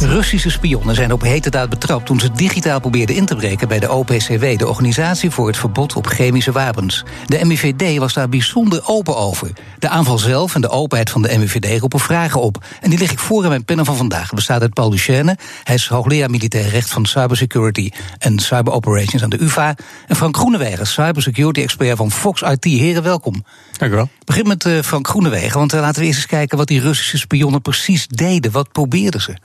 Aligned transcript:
Russische 0.00 0.50
spionnen 0.50 0.94
zijn 0.94 1.12
op 1.12 1.22
hete 1.22 1.50
daad 1.50 1.68
betrapt 1.68 2.06
toen 2.06 2.20
ze 2.20 2.32
digitaal 2.32 2.80
probeerden 2.80 3.16
in 3.16 3.26
te 3.26 3.36
breken 3.36 3.68
bij 3.68 3.78
de 3.78 3.92
OPCW, 3.92 4.58
de 4.58 4.68
Organisatie 4.68 5.30
voor 5.30 5.46
het 5.46 5.56
Verbod 5.56 5.94
op 5.94 6.06
Chemische 6.06 6.52
Wapens. 6.52 7.04
De 7.26 7.44
MIVD 7.44 7.98
was 7.98 8.12
daar 8.12 8.28
bijzonder 8.28 8.82
open 8.86 9.16
over. 9.16 9.50
De 9.78 9.88
aanval 9.88 10.18
zelf 10.18 10.54
en 10.54 10.60
de 10.60 10.68
openheid 10.68 11.10
van 11.10 11.22
de 11.22 11.38
MIVD 11.38 11.80
roepen 11.80 12.00
vragen 12.00 12.40
op. 12.40 12.64
En 12.80 12.90
die 12.90 12.98
leg 12.98 13.12
ik 13.12 13.18
voor 13.18 13.42
in 13.42 13.48
mijn 13.48 13.64
panel 13.64 13.84
van 13.84 13.96
vandaag. 13.96 14.30
Bestaat 14.30 14.60
uit 14.60 14.74
Paul 14.74 14.90
Duchesne, 14.90 15.36
hij 15.64 15.74
is 15.74 15.88
hoogleraar 15.88 16.30
militair 16.30 16.68
recht 16.68 16.90
van 16.90 17.06
cybersecurity 17.06 17.90
en 18.18 18.38
cyber 18.38 18.72
operations 18.72 19.22
aan 19.22 19.30
de 19.30 19.42
UvA. 19.42 19.74
En 20.06 20.16
Frank 20.16 20.36
Groenewegen, 20.36 20.86
cybersecurity 20.86 21.60
expert 21.60 21.96
van 21.96 22.10
Fox 22.10 22.42
IT. 22.42 22.64
Heren, 22.64 23.02
welkom. 23.02 23.44
Dank 23.80 23.92
u 23.92 23.96
wel. 23.96 24.08
Begin 24.24 24.46
met 24.46 24.64
uh, 24.64 24.82
Frank 24.82 25.08
Groenewegen, 25.08 25.58
want 25.58 25.74
uh, 25.74 25.80
laten 25.80 26.00
we 26.00 26.06
eerst 26.06 26.18
eens 26.18 26.28
kijken 26.28 26.58
wat 26.58 26.66
die 26.66 26.80
Russische 26.80 27.18
spionnen 27.18 27.62
precies 27.62 28.06
deden. 28.08 28.52
Wat 28.52 28.72
probeerden 28.72 29.20
ze? 29.20 29.36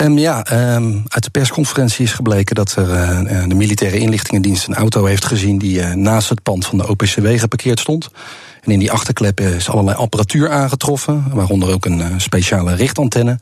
Um, 0.00 0.18
ja, 0.18 0.46
um, 0.74 1.02
uit 1.08 1.24
de 1.24 1.30
persconferentie 1.30 2.04
is 2.04 2.12
gebleken 2.12 2.54
dat 2.54 2.76
er 2.76 2.88
uh, 2.88 3.48
de 3.48 3.54
militaire 3.54 3.98
inlichtingendienst 3.98 4.66
een 4.66 4.74
auto 4.74 5.04
heeft 5.04 5.24
gezien 5.24 5.58
die 5.58 5.78
uh, 5.78 5.92
naast 5.92 6.28
het 6.28 6.42
pand 6.42 6.66
van 6.66 6.78
de 6.78 6.88
OPCW 6.88 7.26
geparkeerd 7.26 7.80
stond. 7.80 8.10
En 8.62 8.72
in 8.72 8.78
die 8.78 8.92
achterklep 8.92 9.40
is 9.40 9.70
allerlei 9.70 9.96
apparatuur 9.96 10.50
aangetroffen, 10.50 11.24
waaronder 11.32 11.72
ook 11.72 11.84
een 11.84 11.98
uh, 11.98 12.06
speciale 12.16 12.74
richtantenne. 12.74 13.38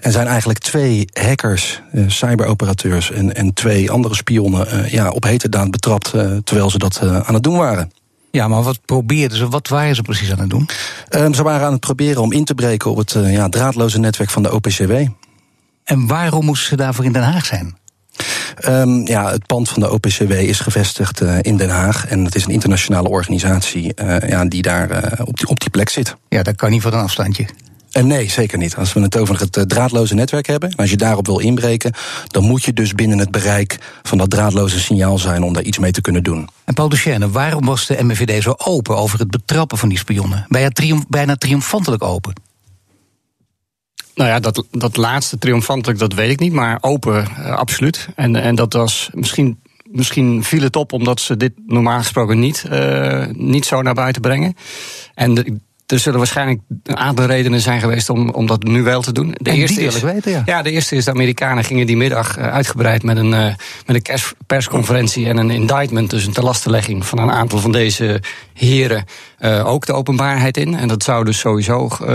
Er 0.00 0.12
zijn 0.12 0.26
eigenlijk 0.26 0.58
twee 0.58 1.04
hackers, 1.12 1.82
cyberoperateurs 2.06 3.10
en, 3.10 3.34
en 3.34 3.54
twee 3.54 3.90
andere 3.90 4.14
spionnen 4.14 4.90
ja, 4.90 5.10
op 5.10 5.24
hete 5.24 5.48
daad 5.48 5.70
betrapt 5.70 6.10
terwijl 6.44 6.70
ze 6.70 6.78
dat 6.78 7.00
aan 7.00 7.34
het 7.34 7.42
doen 7.42 7.56
waren. 7.56 7.90
Ja, 8.32 8.48
maar 8.48 8.62
wat 8.62 8.80
probeerden 8.84 9.38
ze? 9.38 9.48
Wat 9.48 9.68
waren 9.68 9.94
ze 9.94 10.02
precies 10.02 10.32
aan 10.32 10.38
het 10.38 10.50
doen? 10.50 10.68
Um, 11.10 11.34
ze 11.34 11.42
waren 11.42 11.66
aan 11.66 11.72
het 11.72 11.80
proberen 11.80 12.22
om 12.22 12.32
in 12.32 12.44
te 12.44 12.54
breken 12.54 12.90
op 12.90 12.96
het 12.96 13.14
uh, 13.14 13.32
ja, 13.32 13.48
draadloze 13.48 13.98
netwerk 13.98 14.30
van 14.30 14.42
de 14.42 14.52
OPCW. 14.52 14.92
En 15.84 16.06
waarom 16.06 16.44
moesten 16.44 16.68
ze 16.68 16.76
daarvoor 16.76 17.04
in 17.04 17.12
Den 17.12 17.22
Haag 17.22 17.46
zijn? 17.46 17.76
Um, 18.68 19.06
ja, 19.06 19.30
het 19.30 19.46
pand 19.46 19.68
van 19.68 19.82
de 19.82 19.90
OPCW 19.90 20.30
is 20.30 20.60
gevestigd 20.60 21.22
uh, 21.22 21.38
in 21.40 21.56
Den 21.56 21.70
Haag. 21.70 22.06
En 22.06 22.24
het 22.24 22.34
is 22.34 22.44
een 22.44 22.52
internationale 22.52 23.08
organisatie 23.08 23.92
uh, 24.02 24.28
ja, 24.28 24.44
die 24.44 24.62
daar 24.62 25.18
op, 25.24 25.38
die, 25.38 25.48
op 25.48 25.60
die 25.60 25.70
plek 25.70 25.88
zit. 25.88 26.16
Ja, 26.28 26.42
dat 26.42 26.56
kan 26.56 26.70
niet 26.70 26.82
van 26.82 26.92
een 26.92 27.00
afstandje. 27.00 27.46
En 27.92 28.06
nee, 28.06 28.30
zeker 28.30 28.58
niet. 28.58 28.76
Als 28.76 28.92
we 28.92 29.00
het 29.00 29.16
over 29.16 29.40
het 29.40 29.68
draadloze 29.68 30.14
netwerk 30.14 30.46
hebben, 30.46 30.70
en 30.70 30.76
als 30.76 30.90
je 30.90 30.96
daarop 30.96 31.26
wil 31.26 31.38
inbreken, 31.38 31.92
dan 32.26 32.44
moet 32.44 32.64
je 32.64 32.72
dus 32.72 32.94
binnen 32.94 33.18
het 33.18 33.30
bereik 33.30 33.78
van 34.02 34.18
dat 34.18 34.30
draadloze 34.30 34.80
signaal 34.80 35.18
zijn 35.18 35.42
om 35.42 35.52
daar 35.52 35.62
iets 35.62 35.78
mee 35.78 35.92
te 35.92 36.00
kunnen 36.00 36.22
doen. 36.22 36.48
En 36.64 36.74
Paul 36.74 36.88
Duchesne, 36.88 37.30
waarom 37.30 37.64
was 37.64 37.86
de 37.86 38.02
MVD 38.02 38.42
zo 38.42 38.54
open 38.56 38.96
over 38.96 39.18
het 39.18 39.30
betrappen 39.30 39.78
van 39.78 39.88
die 39.88 39.98
spionnen? 39.98 40.46
Bijna, 40.48 40.68
triomf, 40.68 41.04
bijna 41.08 41.36
triomfantelijk 41.36 42.02
open. 42.02 42.32
Nou 44.14 44.30
ja, 44.30 44.40
dat, 44.40 44.64
dat 44.70 44.96
laatste 44.96 45.38
triomfantelijk, 45.38 45.98
dat 45.98 46.14
weet 46.14 46.30
ik 46.30 46.40
niet, 46.40 46.52
maar 46.52 46.78
open, 46.80 47.28
uh, 47.38 47.50
absoluut. 47.50 48.08
En, 48.16 48.36
en 48.36 48.54
dat 48.54 48.72
was 48.72 49.10
misschien 49.12 49.60
misschien 49.92 50.44
viel 50.44 50.62
het 50.62 50.76
op 50.76 50.92
omdat 50.92 51.20
ze 51.20 51.36
dit 51.36 51.52
normaal 51.66 51.98
gesproken 51.98 52.38
niet, 52.38 52.64
uh, 52.72 53.26
niet 53.32 53.64
zo 53.64 53.82
naar 53.82 53.94
buiten 53.94 54.22
brengen. 54.22 54.54
En 55.14 55.34
de, 55.34 55.58
er 55.92 55.98
zullen 55.98 56.18
waarschijnlijk 56.18 56.60
een 56.82 56.96
aantal 56.96 57.24
redenen 57.26 57.60
zijn 57.60 57.80
geweest 57.80 58.10
om, 58.10 58.30
om 58.30 58.46
dat 58.46 58.62
nu 58.62 58.82
wel 58.82 59.02
te 59.02 59.12
doen. 59.12 59.34
De 59.36 59.50
en 59.50 59.56
eerste 59.56 59.82
is, 59.82 60.00
weten, 60.00 60.30
ja. 60.30 60.42
ja. 60.44 60.62
de 60.62 60.70
eerste 60.70 60.96
is 60.96 61.04
de 61.04 61.10
Amerikanen 61.10 61.64
gingen 61.64 61.86
die 61.86 61.96
middag 61.96 62.38
uitgebreid 62.38 63.02
met 63.02 63.16
een, 63.16 63.32
uh, 63.32 63.54
met 63.86 64.08
een 64.08 64.20
persconferentie 64.46 65.28
en 65.28 65.36
een 65.36 65.50
indictment, 65.50 66.10
dus 66.10 66.26
een 66.26 66.32
telastenlegging 66.32 67.06
van 67.06 67.18
een 67.18 67.30
aantal 67.30 67.58
van 67.58 67.72
deze 67.72 68.22
heren, 68.54 69.04
uh, 69.40 69.66
ook 69.66 69.86
de 69.86 69.92
openbaarheid 69.92 70.56
in. 70.56 70.74
En 70.74 70.88
dat 70.88 71.02
zou 71.02 71.24
dus 71.24 71.38
sowieso 71.38 71.88
uh, 72.02 72.08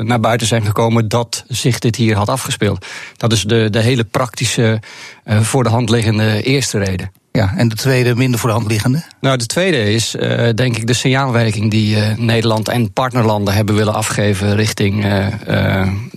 naar 0.00 0.20
buiten 0.20 0.46
zijn 0.46 0.64
gekomen 0.64 1.08
dat 1.08 1.44
zich 1.48 1.78
dit 1.78 1.96
hier 1.96 2.16
had 2.16 2.28
afgespeeld. 2.28 2.86
Dat 3.16 3.32
is 3.32 3.42
de, 3.42 3.70
de 3.70 3.80
hele 3.80 4.04
praktische, 4.04 4.80
voor 5.26 5.62
de 5.62 5.70
hand 5.70 5.90
liggende 5.90 6.42
eerste 6.42 6.78
reden. 6.78 7.21
Ja, 7.32 7.52
en 7.56 7.68
de 7.68 7.74
tweede 7.74 8.14
minder 8.14 8.40
voor 8.40 8.48
de 8.48 8.54
hand 8.54 8.68
liggende? 8.68 9.02
Nou, 9.20 9.36
de 9.36 9.46
tweede 9.46 9.92
is 9.92 10.14
uh, 10.14 10.48
denk 10.54 10.76
ik 10.76 10.86
de 10.86 10.92
signaalwerking 10.92 11.70
die 11.70 11.96
uh, 11.96 12.16
Nederland 12.16 12.68
en 12.68 12.92
partnerlanden 12.92 13.54
hebben 13.54 13.74
willen 13.74 13.94
afgeven 13.94 14.56
richting 14.56 15.04
uh, 15.04 15.26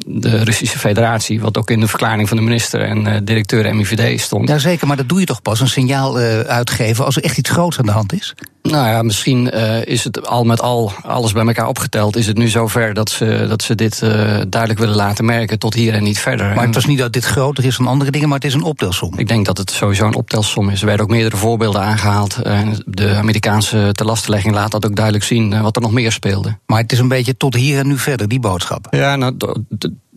de 0.05 0.43
Russische 0.43 0.79
Federatie. 0.79 1.41
Wat 1.41 1.57
ook 1.57 1.69
in 1.69 1.79
de 1.79 1.87
verklaring 1.87 2.27
van 2.27 2.37
de 2.37 2.43
minister 2.43 2.81
en 2.81 3.25
directeur 3.25 3.75
MIVD 3.75 4.21
stond. 4.21 4.49
Jazeker, 4.49 4.87
maar 4.87 4.97
dat 4.97 5.09
doe 5.09 5.19
je 5.19 5.25
toch 5.25 5.41
pas, 5.41 5.59
een 5.59 5.67
signaal 5.67 6.17
uitgeven 6.17 7.05
als 7.05 7.15
er 7.15 7.23
echt 7.23 7.37
iets 7.37 7.49
groots 7.49 7.79
aan 7.79 7.85
de 7.85 7.91
hand 7.91 8.13
is? 8.13 8.33
Nou 8.65 8.87
ja, 8.87 9.01
misschien 9.01 9.51
is 9.85 10.03
het 10.03 10.27
al 10.27 10.43
met 10.43 10.61
al 10.61 10.91
alles 11.01 11.31
bij 11.31 11.45
elkaar 11.45 11.67
opgeteld. 11.67 12.15
Is 12.15 12.27
het 12.27 12.37
nu 12.37 12.47
zover 12.47 12.93
dat 12.93 13.09
ze, 13.09 13.45
dat 13.47 13.61
ze 13.61 13.75
dit 13.75 13.99
duidelijk 14.49 14.79
willen 14.79 14.95
laten 14.95 15.25
merken 15.25 15.59
tot 15.59 15.73
hier 15.73 15.93
en 15.93 16.03
niet 16.03 16.19
verder. 16.19 16.55
Maar 16.55 16.65
het 16.65 16.75
was 16.75 16.85
niet 16.85 16.97
dat 16.97 17.13
dit 17.13 17.25
groter 17.25 17.65
is 17.65 17.77
dan 17.77 17.87
andere 17.87 18.11
dingen, 18.11 18.27
maar 18.27 18.37
het 18.37 18.47
is 18.47 18.53
een 18.53 18.63
optelsom. 18.63 19.13
Ik 19.17 19.27
denk 19.27 19.45
dat 19.45 19.57
het 19.57 19.71
sowieso 19.71 20.05
een 20.05 20.15
optelsom 20.15 20.69
is. 20.69 20.79
Er 20.79 20.85
werden 20.85 21.05
ook 21.05 21.11
meerdere 21.11 21.37
voorbeelden 21.37 21.81
aangehaald. 21.81 22.39
De 22.85 23.15
Amerikaanse 23.15 23.89
telastenlegging 23.91 24.53
laat 24.53 24.71
dat 24.71 24.85
ook 24.85 24.95
duidelijk 24.95 25.25
zien 25.25 25.61
wat 25.61 25.75
er 25.75 25.81
nog 25.81 25.91
meer 25.91 26.11
speelde. 26.11 26.57
Maar 26.65 26.81
het 26.81 26.91
is 26.91 26.99
een 26.99 27.07
beetje 27.07 27.37
tot 27.37 27.53
hier 27.53 27.79
en 27.79 27.87
nu 27.87 27.97
verder, 27.97 28.27
die 28.27 28.39
boodschap. 28.39 28.87
Ja, 28.89 29.15
nou, 29.15 29.35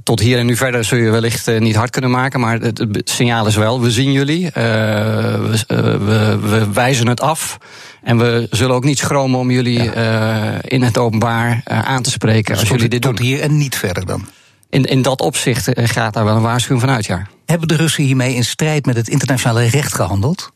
tot 0.08 0.20
hier 0.20 0.38
en 0.38 0.46
nu 0.46 0.56
verder 0.56 0.84
zul 0.84 0.98
je 0.98 1.10
wellicht 1.10 1.48
uh, 1.48 1.60
niet 1.60 1.74
hard 1.74 1.90
kunnen 1.90 2.10
maken. 2.10 2.40
Maar 2.40 2.60
het, 2.60 2.78
het, 2.78 3.10
signaal 3.10 3.46
is 3.46 3.56
wel, 3.56 3.80
we 3.80 3.90
zien 3.90 4.12
jullie. 4.12 4.44
Uh, 4.44 4.52
we, 4.52 5.64
uh, 5.68 5.78
we, 5.80 6.38
we, 6.48 6.72
wijzen 6.72 7.06
het 7.06 7.20
af. 7.20 7.58
En 8.02 8.18
we 8.18 8.46
zullen 8.50 8.74
ook 8.74 8.84
niet 8.84 8.98
schromen 8.98 9.38
om 9.38 9.50
jullie 9.50 9.82
ja. 9.82 10.62
in 10.62 10.82
het 10.82 10.98
openbaar 10.98 11.60
aan 11.64 12.02
te 12.02 12.10
spreken. 12.10 12.52
Dus 12.52 12.60
als 12.60 12.68
jullie 12.68 12.88
dit 12.88 13.02
tot 13.02 13.16
doen. 13.16 13.26
hier 13.26 13.40
en 13.40 13.56
niet 13.56 13.76
verder 13.76 14.06
dan? 14.06 14.26
In, 14.70 14.84
in 14.84 15.02
dat 15.02 15.20
opzicht 15.20 15.68
gaat 15.72 16.14
daar 16.14 16.24
wel 16.24 16.36
een 16.36 16.42
waarschuwing 16.42 16.80
van 16.80 16.94
uit, 16.94 17.06
ja. 17.06 17.26
Hebben 17.46 17.68
de 17.68 17.76
Russen 17.76 18.04
hiermee 18.04 18.34
in 18.34 18.44
strijd 18.44 18.86
met 18.86 18.96
het 18.96 19.08
internationale 19.08 19.64
recht 19.68 19.94
gehandeld? 19.94 20.52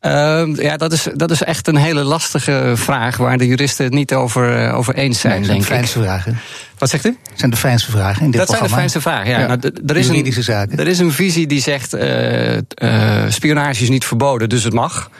Uh, 0.00 0.56
ja, 0.56 0.76
dat 0.76 0.92
is, 0.92 1.06
dat 1.14 1.30
is 1.30 1.42
echt 1.42 1.68
een 1.68 1.76
hele 1.76 2.02
lastige 2.02 2.72
vraag 2.74 3.16
waar 3.16 3.38
de 3.38 3.46
juristen 3.46 3.84
het 3.84 3.94
niet 3.94 4.14
over, 4.14 4.66
uh, 4.66 4.76
over 4.76 4.94
eens 4.94 5.20
zijn, 5.20 5.40
nee, 5.40 5.48
denk 5.48 5.60
ik. 5.60 5.66
ik. 5.66 5.72
fijnste 5.72 6.02
vragen. 6.02 6.38
Wat 6.78 6.90
zegt 6.90 7.06
u? 7.06 7.18
Dat 7.22 7.38
zijn 7.38 7.50
de 7.50 7.56
fijnste 7.56 7.90
vragen 7.90 8.24
in 8.24 8.30
dit 8.30 8.40
dat 8.40 8.46
programma. 8.46 8.76
zijn 8.76 8.90
de 8.90 8.90
fijnste 8.90 9.00
vragen, 9.00 9.30
ja. 9.30 9.38
ja. 9.38 9.46
Nou, 9.46 9.72
er, 9.86 9.96
is 9.96 10.06
Juridische 10.06 10.38
een, 10.38 10.44
zaken. 10.44 10.78
er 10.78 10.86
is 10.86 10.98
een 10.98 11.12
visie 11.12 11.46
die 11.46 11.60
zegt, 11.60 11.94
uh, 11.94 12.56
uh, 12.56 12.60
spionage 13.28 13.82
is 13.82 13.88
niet 13.88 14.04
verboden, 14.04 14.48
dus 14.48 14.64
het 14.64 14.72
mag. 14.72 15.10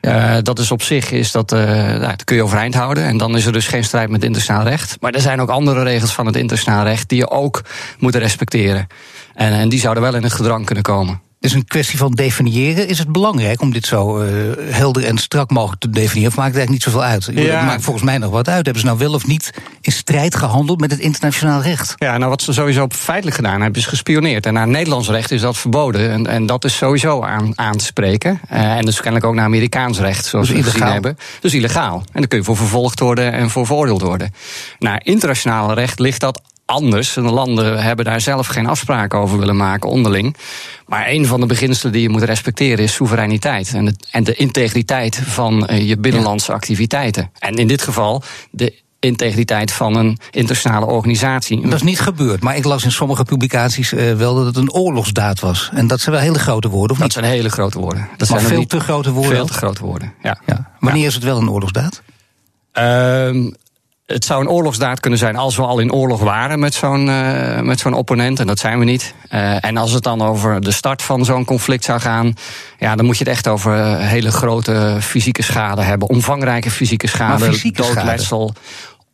Ja. 0.00 0.36
Uh, 0.36 0.42
dat 0.42 0.58
is 0.58 0.70
op 0.70 0.82
zich 0.82 1.10
is 1.10 1.32
dat, 1.32 1.52
uh, 1.52 1.60
nou, 1.60 2.00
dat 2.00 2.24
kun 2.24 2.36
je 2.36 2.42
overeind 2.42 2.74
houden. 2.74 3.04
En 3.04 3.16
dan 3.16 3.36
is 3.36 3.46
er 3.46 3.52
dus 3.52 3.66
geen 3.66 3.84
strijd 3.84 4.08
met 4.08 4.22
internationaal 4.22 4.64
recht. 4.64 4.96
Maar 5.00 5.12
er 5.12 5.20
zijn 5.20 5.40
ook 5.40 5.50
andere 5.50 5.82
regels 5.82 6.12
van 6.12 6.26
het 6.26 6.36
internationaal 6.36 6.84
recht 6.84 7.08
die 7.08 7.18
je 7.18 7.30
ook 7.30 7.62
moet 7.98 8.14
respecteren. 8.14 8.86
En, 9.34 9.52
en 9.52 9.68
die 9.68 9.80
zouden 9.80 10.02
wel 10.02 10.14
in 10.14 10.22
het 10.22 10.32
gedrang 10.32 10.64
kunnen 10.64 10.84
komen. 10.84 11.20
Het 11.44 11.52
is 11.52 11.58
een 11.58 11.66
kwestie 11.66 11.98
van 11.98 12.12
definiëren. 12.12 12.88
Is 12.88 12.98
het 12.98 13.12
belangrijk 13.12 13.60
om 13.60 13.72
dit 13.72 13.86
zo 13.86 14.22
uh, 14.22 14.28
helder 14.58 15.04
en 15.04 15.18
strak 15.18 15.50
mogelijk 15.50 15.80
te 15.80 15.90
definiëren? 15.90 16.30
Of 16.30 16.36
maakt 16.36 16.54
het 16.54 16.58
eigenlijk 16.58 16.70
niet 16.70 16.82
zoveel 16.82 17.02
uit? 17.02 17.28
Ja. 17.32 17.56
Het 17.56 17.66
maakt 17.66 17.82
volgens 17.82 18.04
mij 18.04 18.18
nog 18.18 18.30
wat 18.30 18.48
uit. 18.48 18.64
Hebben 18.64 18.80
ze 18.80 18.86
nou 18.86 18.98
wel 18.98 19.12
of 19.14 19.26
niet 19.26 19.50
in 19.80 19.92
strijd 19.92 20.34
gehandeld 20.34 20.80
met 20.80 20.90
het 20.90 21.00
internationaal 21.00 21.62
recht? 21.62 21.94
Ja, 21.96 22.16
nou 22.16 22.30
wat 22.30 22.42
ze 22.42 22.52
sowieso 22.52 22.86
feitelijk 22.90 23.36
gedaan 23.36 23.60
hebben, 23.60 23.80
is 23.80 23.86
gespioneerd. 23.86 24.46
En 24.46 24.52
naar 24.52 24.68
Nederlands 24.68 25.08
recht 25.08 25.30
is 25.30 25.40
dat 25.40 25.56
verboden. 25.56 26.10
En, 26.10 26.26
en 26.26 26.46
dat 26.46 26.64
is 26.64 26.76
sowieso 26.76 27.22
aan, 27.22 27.52
aan 27.54 27.76
te 27.76 27.84
spreken. 27.84 28.40
Uh, 28.52 28.76
en 28.76 28.84
dus 28.84 28.96
kennelijk 28.96 29.24
ook 29.24 29.34
naar 29.34 29.44
Amerikaans 29.44 29.98
recht, 29.98 30.24
zoals 30.24 30.48
dus 30.48 30.56
we 30.56 30.62
gezien 30.62 30.86
hebben. 30.86 31.18
Dus 31.40 31.54
illegaal. 31.54 31.96
En 31.96 32.20
daar 32.20 32.28
kun 32.28 32.38
je 32.38 32.44
voor 32.44 32.56
vervolgd 32.56 33.00
worden 33.00 33.32
en 33.32 33.50
voor 33.50 33.66
veroordeeld 33.66 34.02
worden. 34.02 34.34
Naar 34.78 35.00
internationaal 35.04 35.72
recht 35.72 35.98
ligt 35.98 36.20
dat 36.20 36.40
anders. 36.66 37.12
De 37.12 37.20
landen 37.20 37.82
hebben 37.82 38.04
daar 38.04 38.20
zelf 38.20 38.46
geen 38.46 38.66
afspraken 38.66 39.18
over 39.18 39.38
willen 39.38 39.56
maken 39.56 39.90
onderling. 39.90 40.36
Maar 40.86 41.08
een 41.08 41.26
van 41.26 41.40
de 41.40 41.46
beginselen 41.46 41.92
die 41.92 42.02
je 42.02 42.08
moet 42.08 42.22
respecteren 42.22 42.84
is 42.84 42.94
soevereiniteit. 42.94 43.74
En 43.74 43.84
de, 43.84 43.94
en 44.10 44.24
de 44.24 44.34
integriteit 44.34 45.16
van 45.16 45.68
uh, 45.70 45.88
je 45.88 45.96
binnenlandse 45.96 46.50
ja. 46.50 46.56
activiteiten. 46.56 47.30
En 47.38 47.54
in 47.54 47.66
dit 47.66 47.82
geval 47.82 48.22
de 48.50 48.82
integriteit 49.04 49.72
van 49.72 49.96
een 49.96 50.18
internationale 50.30 50.86
organisatie. 50.86 51.60
Dat 51.60 51.72
is 51.72 51.82
niet 51.82 52.00
gebeurd, 52.00 52.42
maar 52.42 52.56
ik 52.56 52.64
las 52.64 52.84
in 52.84 52.92
sommige 52.92 53.24
publicaties 53.24 53.92
uh, 53.92 54.12
wel 54.12 54.34
dat 54.34 54.46
het 54.46 54.56
een 54.56 54.72
oorlogsdaad 54.72 55.40
was. 55.40 55.70
En 55.72 55.86
dat 55.86 56.00
zijn 56.00 56.14
wel 56.14 56.24
hele 56.24 56.38
grote 56.38 56.68
woorden, 56.68 56.90
of 56.90 56.96
dat 56.96 57.06
niet? 57.06 57.12
zijn 57.12 57.24
hele 57.24 57.50
grote 57.50 57.78
woorden. 57.78 58.00
maar 58.00 58.14
Dat 58.16 58.28
zijn 58.28 58.40
veel 58.40 58.66
te 58.66 58.80
grote 58.80 59.10
woorden? 59.10 59.36
Veel 59.36 59.46
te 59.46 59.52
grote 59.52 59.82
woorden, 59.84 60.12
ja. 60.22 60.38
ja. 60.46 60.70
Wanneer 60.80 61.02
ja. 61.02 61.08
is 61.08 61.14
het 61.14 61.24
wel 61.24 61.36
een 61.36 61.50
oorlogsdaad? 61.50 62.02
Uh, 62.78 63.52
het 64.06 64.24
zou 64.24 64.40
een 64.40 64.48
oorlogsdaad 64.48 65.00
kunnen 65.00 65.18
zijn 65.18 65.36
als 65.36 65.56
we 65.56 65.62
al 65.62 65.78
in 65.78 65.92
oorlog 65.92 66.20
waren 66.20 66.58
met 66.58 66.74
zo'n 66.74 67.06
uh, 67.06 67.60
met 67.60 67.80
zo'n 67.80 67.94
opponent. 67.94 68.40
En 68.40 68.46
dat 68.46 68.58
zijn 68.58 68.78
we 68.78 68.84
niet. 68.84 69.14
Uh, 69.30 69.64
en 69.64 69.76
als 69.76 69.92
het 69.92 70.02
dan 70.02 70.22
over 70.22 70.60
de 70.60 70.70
start 70.70 71.02
van 71.02 71.24
zo'n 71.24 71.44
conflict 71.44 71.84
zou 71.84 72.00
gaan. 72.00 72.34
Ja, 72.78 72.96
dan 72.96 73.04
moet 73.04 73.18
je 73.18 73.24
het 73.24 73.32
echt 73.32 73.48
over 73.48 73.78
uh, 73.78 73.98
hele 73.98 74.30
grote 74.30 74.98
fysieke 75.00 75.42
schade 75.42 75.82
hebben. 75.82 76.08
Omvangrijke 76.08 76.70
fysieke 76.70 77.06
schade. 77.06 77.70
doodletsel. 77.72 78.54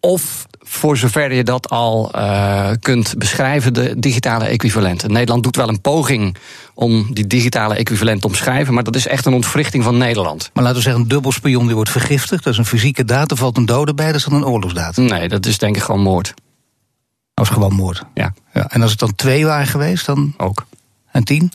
Of 0.01 0.47
voor 0.71 0.97
zover 0.97 1.33
je 1.33 1.45
dat 1.45 1.71
al 1.71 2.11
uh, 2.15 2.71
kunt 2.81 3.15
beschrijven, 3.19 3.75
de 3.75 3.95
digitale 3.99 4.45
equivalenten. 4.45 5.13
Nederland 5.13 5.43
doet 5.43 5.57
wel 5.57 5.69
een 5.69 5.81
poging 5.81 6.37
om 6.75 7.15
die 7.15 7.27
digitale 7.27 7.75
equivalent 7.75 8.21
te 8.21 8.27
omschrijven, 8.27 8.75
maar 8.75 8.83
dat 8.83 8.97
is 8.97 9.07
echt 9.07 9.27
een 9.27 9.33
ontwrichting 9.33 9.85
van 9.85 9.99
Nederland. 9.99 10.51
Maar 10.53 10.63
laten 10.63 10.79
we 10.79 10.85
zeggen, 10.85 11.03
een 11.03 11.09
dubbelspion 11.09 11.67
die 11.67 11.75
wordt 11.75 11.91
vergiftigd, 11.91 12.45
dat 12.45 12.53
is 12.53 12.59
een 12.59 12.65
fysieke 12.65 13.05
daad, 13.05 13.31
er 13.31 13.37
valt 13.37 13.57
een 13.57 13.67
dode 13.67 13.95
bij, 13.95 14.07
dat 14.07 14.15
is 14.15 14.25
dan 14.25 14.33
een 14.33 14.47
oorlogsdaad. 14.47 14.97
Nee, 14.97 15.29
dat 15.29 15.47
is 15.47 15.59
denk 15.59 15.77
ik 15.77 15.83
gewoon 15.83 16.01
moord. 16.01 16.35
Dat 17.35 17.47
is 17.47 17.53
gewoon 17.53 17.75
moord. 17.75 18.03
Ja. 18.15 18.35
ja. 18.55 18.71
En 18.71 18.83
als 18.83 18.91
het 18.91 19.01
dan 19.01 19.15
twee 19.15 19.47
waren 19.47 19.67
geweest, 19.67 20.07
dan. 20.07 20.35
Ook. 20.37 20.67
En 21.13 21.25
tien? 21.25 21.53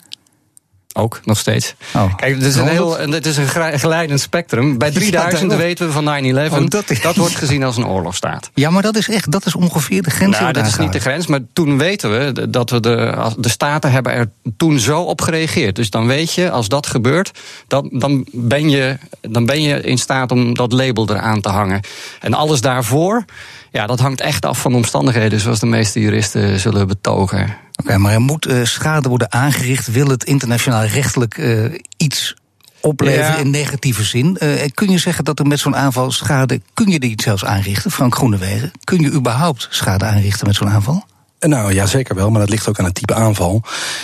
Ook, 0.97 1.19
nog 1.23 1.37
steeds. 1.37 1.75
Oh. 1.95 2.15
Kijk, 2.15 2.35
het 2.35 2.43
is 2.43 2.55
een, 2.55 2.67
heel, 2.67 2.99
het 2.99 3.25
is 3.25 3.37
een 3.37 3.79
geleidend 3.79 4.19
spectrum. 4.19 4.77
Bij 4.77 4.91
3000 4.91 5.51
ja, 5.51 5.57
weten 5.57 5.85
we 5.85 5.91
van 5.91 6.05
9-11. 6.49 6.51
Oh, 6.51 6.67
dat, 6.67 6.85
dat, 7.01 7.15
wordt 7.15 7.35
gezien 7.35 7.63
als 7.63 7.77
een 7.77 7.87
oorlogsstaat. 7.87 8.49
Ja, 8.53 8.69
maar 8.69 8.81
dat 8.81 8.95
is 8.95 9.09
echt, 9.09 9.31
dat 9.31 9.45
is 9.45 9.55
ongeveer 9.55 10.01
de 10.01 10.09
grens. 10.09 10.39
Nou, 10.39 10.51
dat 10.51 10.65
is 10.65 10.77
niet 10.77 10.93
de 10.93 10.99
grens, 10.99 11.27
maar 11.27 11.39
toen 11.53 11.77
weten 11.77 12.11
we 12.11 12.49
dat 12.49 12.69
we 12.69 12.79
de, 12.79 13.33
de 13.37 13.49
staten 13.49 13.91
hebben 13.91 14.13
er 14.13 14.31
toen 14.57 14.79
zo 14.79 15.01
op 15.01 15.21
gereageerd. 15.21 15.75
Dus 15.75 15.89
dan 15.89 16.07
weet 16.07 16.33
je, 16.33 16.51
als 16.51 16.67
dat 16.67 16.87
gebeurt, 16.87 17.31
dat, 17.67 17.87
dan, 17.91 18.25
ben 18.31 18.69
je, 18.69 18.97
dan 19.21 19.45
ben 19.45 19.61
je 19.61 19.81
in 19.81 19.97
staat 19.97 20.31
om 20.31 20.53
dat 20.53 20.71
label 20.71 21.09
eraan 21.09 21.41
te 21.41 21.49
hangen. 21.49 21.79
En 22.19 22.33
alles 22.33 22.61
daarvoor, 22.61 23.25
ja, 23.71 23.87
dat 23.87 23.99
hangt 23.99 24.21
echt 24.21 24.45
af 24.45 24.61
van 24.61 24.75
omstandigheden, 24.75 25.39
zoals 25.39 25.59
de 25.59 25.65
meeste 25.65 25.99
juristen 25.99 26.59
zullen 26.59 26.87
betogen. 26.87 27.57
Oké, 27.85 27.97
maar 27.97 28.13
er 28.13 28.21
moet 28.21 28.47
uh, 28.47 28.63
schade 28.63 29.09
worden 29.09 29.31
aangericht. 29.31 29.91
Wil 29.91 30.07
het 30.07 30.23
internationaal 30.23 30.83
rechtelijk 30.83 31.37
uh, 31.37 31.73
iets 31.97 32.35
opleveren 32.81 33.31
ja. 33.31 33.37
in 33.37 33.49
negatieve 33.49 34.03
zin? 34.03 34.37
Uh, 34.43 34.49
kun 34.73 34.89
je 34.89 34.97
zeggen 34.97 35.23
dat 35.23 35.39
er 35.39 35.45
met 35.47 35.59
zo'n 35.59 35.75
aanval 35.75 36.11
schade. 36.11 36.61
Kun 36.73 36.87
je 36.87 36.99
die 36.99 37.21
zelfs 37.21 37.45
aanrichten, 37.45 37.91
Frank 37.91 38.15
Groenewegen? 38.15 38.71
Kun 38.83 38.99
je 38.99 39.11
überhaupt 39.11 39.67
schade 39.69 40.05
aanrichten 40.05 40.47
met 40.47 40.55
zo'n 40.55 40.69
aanval? 40.69 41.05
Nou 41.39 41.73
ja, 41.73 41.85
zeker 41.85 42.15
wel, 42.15 42.29
maar 42.29 42.39
dat 42.39 42.49
ligt 42.49 42.69
ook 42.69 42.79
aan 42.79 42.85
het 42.85 42.95
type 42.95 43.13
aanval. 43.13 43.61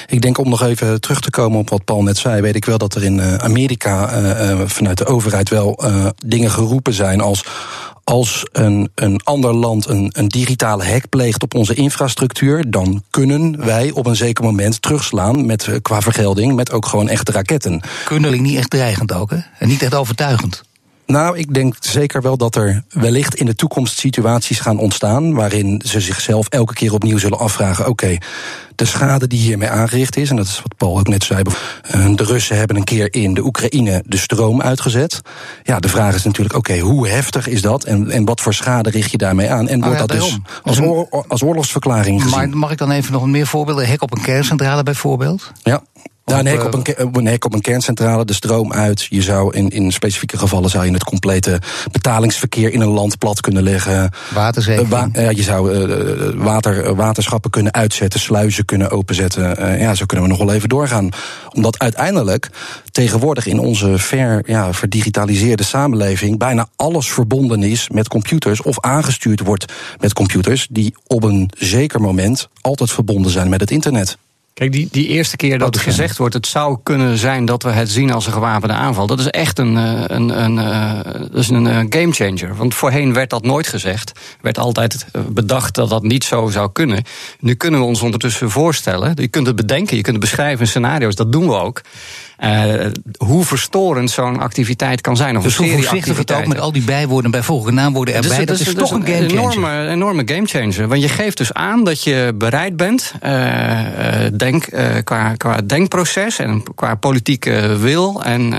Ik 0.08 0.22
denk 0.22 0.38
om 0.38 0.50
nog 0.50 0.64
even 0.64 1.02
terug 1.02 1.20
te 1.20 1.30
komen 1.30 1.60
op 1.60 1.70
wat 1.70 1.86
Paul 1.86 2.04
net 2.04 2.18
zei, 2.18 2.42
weet 2.42 2.56
ik 2.56 2.66
wel 2.66 2.78
dat 2.78 2.96
er 2.96 3.04
in 3.04 3.42
Amerika 3.42 4.22
uh, 4.22 4.62
vanuit 4.66 4.98
de 4.98 5.06
overheid 5.06 5.50
wel 5.50 5.86
uh, 5.86 6.08
dingen 6.26 6.52
geroepen 6.52 6.94
zijn 6.94 7.22
als 7.22 7.46
als 8.04 8.46
een, 8.52 8.90
een 8.96 9.22
ander 9.24 9.54
land 9.54 9.88
een, 9.88 10.12
een 10.18 10.28
digitale 10.28 10.86
hack 10.86 11.10
pleegt 11.10 11.44
op 11.44 11.56
onze 11.56 11.74
infrastructuur, 11.74 12.72
dan 12.72 13.04
kunnen 13.10 13.66
wij 13.66 13.92
op 13.92 14.06
een 14.06 14.16
zeker 14.16 14.44
moment 14.44 14.82
terugslaan 14.82 15.46
met, 15.46 15.70
qua 15.82 16.02
vergelding 16.02 16.56
met 16.56 16.72
ook 16.72 16.86
gewoon 16.86 17.10
echte 17.10 17.32
raketten. 17.32 17.82
Kunnen 18.06 18.32
niet 18.42 18.58
echt 18.58 18.70
dreigend 18.70 19.14
ook, 19.14 19.30
hè? 19.30 19.38
En 19.60 19.68
niet 19.68 19.82
echt 19.82 19.96
overtuigend. 19.96 20.64
Nou, 21.12 21.38
ik 21.38 21.54
denk 21.54 21.76
zeker 21.80 22.22
wel 22.22 22.38
dat 22.38 22.56
er 22.56 22.84
wellicht 22.90 23.36
in 23.36 23.46
de 23.46 23.56
toekomst 23.56 24.00
situaties 24.00 24.60
gaan 24.60 24.80
ontstaan. 24.80 25.34
waarin 25.34 25.82
ze 25.86 26.00
zichzelf 26.00 26.48
elke 26.48 26.74
keer 26.74 26.94
opnieuw 26.94 27.18
zullen 27.18 27.40
afvragen: 27.40 27.88
oké, 27.88 28.18
de 28.76 28.86
schade 28.86 29.28
die 29.28 29.40
hiermee 29.40 29.70
aangericht 29.70 30.18
is, 30.18 30.30
en 30.30 30.36
dat 30.36 30.46
is 30.46 30.62
wat 30.62 30.78
Paul 30.78 30.98
ook 31.00 31.08
net 31.08 31.24
zei. 31.24 31.44
Eh, 31.82 32.16
de 32.16 32.24
Russen 32.24 32.58
hebben 32.58 32.76
een 32.76 32.84
keer 32.84 33.14
in 33.14 33.34
de 33.34 33.44
Oekraïne 33.46 34.04
de 34.06 34.18
stroom 34.18 34.62
uitgezet. 34.62 35.22
Ja, 35.64 35.80
de 35.80 35.90
vraag 35.90 36.16
is 36.16 36.24
natuurlijk: 36.24 36.56
oké, 36.56 36.80
hoe 36.80 37.08
heftig 37.08 37.48
is 37.48 37.62
dat 37.62 37.84
en, 37.84 38.10
en 38.10 38.26
wat 38.26 38.42
voor 38.42 38.54
schade 38.54 38.90
richt 38.90 39.12
je 39.12 39.18
daarmee 39.18 39.50
aan? 39.50 39.68
En 39.68 39.80
wordt 39.82 40.02
oh 40.02 40.08
ja, 40.08 40.14
dat 40.14 40.20
dus 40.20 40.40
als, 40.64 40.80
oor, 40.80 41.26
als 41.28 41.44
oorlogsverklaring 41.44 42.22
gezien? 42.22 42.38
Maar 42.38 42.50
mag 42.50 42.72
ik 42.72 42.78
dan 42.78 42.92
even 42.92 43.12
nog 43.12 43.26
meer 43.26 43.48
voorbeelden? 43.48 43.88
Hek 43.88 44.02
op 44.02 44.16
een 44.16 44.22
kerncentrale 44.22 44.84
bijvoorbeeld? 44.84 45.52
Ja. 45.64 45.82
Ja, 46.26 46.40
een 46.40 46.46
hek, 46.46 46.64
op 46.64 46.74
een, 46.74 47.10
een 47.12 47.26
hek 47.26 47.46
op 47.46 47.54
een 47.54 47.62
kerncentrale, 47.62 48.26
de 48.26 48.34
stroom 48.34 48.74
uit. 48.74 49.08
Je 49.10 49.22
zou 49.22 49.56
in, 49.56 49.70
in 49.70 49.92
specifieke 49.92 50.38
gevallen 50.38 50.70
zou 50.70 50.86
je 50.86 50.92
het 50.92 51.04
complete 51.04 51.60
betalingsverkeer 51.92 52.74
in 52.74 52.82
een 52.82 52.88
land 52.88 53.18
plat 53.18 53.42
kunnen 53.42 53.64
leggen. 53.64 54.12
Waterzekerheid. 54.34 55.18
Uh, 55.18 55.32
je 55.32 55.44
zou 55.44 55.88
water, 56.36 56.96
waterschappen 56.96 57.52
kunnen 57.52 57.74
uitzetten, 57.74 58.20
sluizen 58.20 58.66
kunnen 58.66 58.92
openzetten. 58.92 59.80
Ja, 59.80 59.96
zo 59.96 60.06
kunnen 60.06 60.26
we 60.26 60.32
nog 60.32 60.46
wel 60.46 60.54
even 60.54 60.70
doorgaan. 60.70 61.10
Omdat 61.54 61.80
uiteindelijk 61.80 62.50
tegenwoordig 62.92 63.46
in 63.46 63.60
onze 63.60 63.98
ver, 63.98 64.44
ja, 64.46 64.74
verdigitaliseerde 64.74 65.64
samenleving 65.64 66.38
bijna 66.38 66.68
alles 66.76 67.12
verbonden 67.12 67.64
is 67.64 67.90
met 67.90 68.08
computers 68.08 68.62
of 68.62 68.80
aangestuurd 68.80 69.40
wordt 69.40 69.74
met 70.00 70.14
computers 70.14 70.68
die 70.70 70.96
op 71.08 71.24
een 71.24 71.50
zeker 71.58 72.02
moment 72.02 72.48
altijd 72.62 72.92
verbonden 72.92 73.32
zijn 73.32 73.50
met 73.50 73.60
het 73.60 73.72
internet. 73.72 74.18
Kijk, 74.62 74.74
die, 74.74 74.88
die 74.92 75.08
eerste 75.08 75.36
keer 75.36 75.60
dat 75.60 75.74
het 75.74 75.84
gezegd 75.84 76.18
wordt, 76.18 76.34
het 76.34 76.48
zou 76.48 76.78
kunnen 76.84 77.18
zijn 77.18 77.46
dat 77.46 77.64
we 77.64 77.70
het 77.70 77.90
zien 77.90 78.12
als 78.12 78.26
een 78.26 78.34
gewapende 78.34 78.74
aanval. 78.74 79.08
Dat 79.08 79.20
is 79.20 79.28
echt 79.28 79.60
een, 79.60 79.78
eh, 79.78 80.04
een, 80.08 80.44
een, 80.44 80.58
een, 80.58 81.30
dat 81.32 81.40
is 81.40 81.50
een 81.50 81.68
eh, 81.68 81.86
gamechanger. 81.90 82.56
Want 82.56 82.74
voorheen 82.74 83.14
werd 83.14 83.30
dat 83.30 83.44
nooit 83.44 83.68
gezegd. 83.68 84.12
Werd 84.42 84.58
altijd 84.58 85.06
eh, 85.12 85.22
bedacht 85.30 85.76
dat 85.76 85.90
dat 85.90 86.04
niet 86.04 86.24
zo 86.24 86.48
zou 86.48 86.72
kunnen. 86.72 87.04
Nu 87.40 87.54
kunnen 87.54 87.80
we 87.80 87.86
ons 87.86 88.02
ondertussen 88.02 88.52
voorstellen. 88.52 89.12
Je 89.16 89.28
kunt 89.28 89.48
het 89.48 89.56
bedenken, 89.56 89.96
je 89.96 90.02
kunt 90.02 90.16
het 90.16 90.26
beschrijven 90.26 90.60
in 90.60 90.68
scenario's, 90.68 91.16
dat 91.16 91.32
doen 91.32 91.48
we 91.48 91.56
ook. 91.56 91.82
Uh, 92.44 92.86
hoe 93.18 93.46
verstorend 93.46 94.12
zo'n 94.12 94.40
activiteit 94.40 95.02
kan 95.02 95.18
zijn. 95.18 95.38
Of 95.38 95.44
dus 95.44 95.56
hoe 95.56 95.70
voorzichtig 95.70 96.18
het 96.18 96.32
ook 96.32 96.48
met 96.48 96.60
al 96.60 96.72
die 96.72 96.84
bijwoorden, 96.84 97.32
bijvoorbeige 97.32 97.74
naamwoorden 97.74 98.14
erbij. 98.16 98.38
Dus, 98.38 98.46
dat 98.46 98.60
is, 98.60 98.68
is 98.68 98.74
toch 98.74 98.92
een 98.92 99.06
gamechanger. 99.06 99.32
Een 99.32 99.38
enorme, 99.38 99.88
enorme 99.88 100.22
gamechanger. 100.26 100.88
Want 100.88 101.02
je 101.02 101.10
geeft 101.10 101.38
dus 101.38 101.54
aan 101.54 101.84
dat 101.84 102.04
je 102.04 102.34
bereid 102.36 102.78
bent, 102.78 103.14
uh, 103.26 103.80
denk, 104.38 104.74
uh, 104.74 104.86
qua, 105.04 105.34
qua 105.36 105.62
denkproces 105.66 106.40
en 106.40 106.64
qua 106.76 106.96
politieke 106.96 107.78
wil 107.78 108.24
en, 108.24 108.54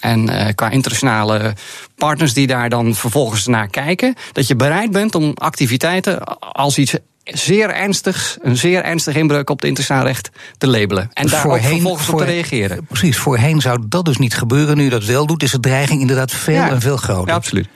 en 0.00 0.54
qua 0.54 0.70
internationale 0.70 1.54
partners 1.96 2.32
die 2.32 2.46
daar 2.46 2.68
dan 2.68 2.94
vervolgens 2.94 3.46
naar 3.46 3.68
kijken, 3.68 4.14
dat 4.32 4.46
je 4.46 4.56
bereid 4.56 4.90
bent 4.90 5.14
om 5.14 5.32
activiteiten 5.34 6.24
als 6.38 6.78
iets 6.78 6.94
zeer 7.24 7.70
ernstig, 7.70 8.38
een 8.42 8.56
zeer 8.56 8.82
ernstig 8.82 9.14
inbreuk 9.14 9.50
op 9.50 9.56
het 9.56 9.68
internationaal 9.68 10.06
recht 10.06 10.30
te 10.58 10.66
labelen. 10.66 11.10
En 11.12 11.26
daar 11.26 11.40
voorheen, 11.40 11.70
vervolgens 11.70 12.06
voor, 12.06 12.20
op 12.20 12.26
te 12.26 12.32
reageren. 12.32 12.84
Precies, 12.86 13.16
voorheen 13.16 13.60
zou 13.60 13.84
dat 13.88 14.04
dus 14.04 14.16
niet 14.16 14.34
gebeuren. 14.34 14.76
Nu 14.76 14.88
dat 14.88 15.04
wel 15.04 15.26
doet, 15.26 15.42
is 15.42 15.50
de 15.50 15.60
dreiging 15.60 16.00
inderdaad 16.00 16.30
veel 16.30 16.62
en 16.62 16.80
veel 16.80 16.96
groter. 16.96 17.28
Ja, 17.28 17.34
absoluut. 17.34 17.68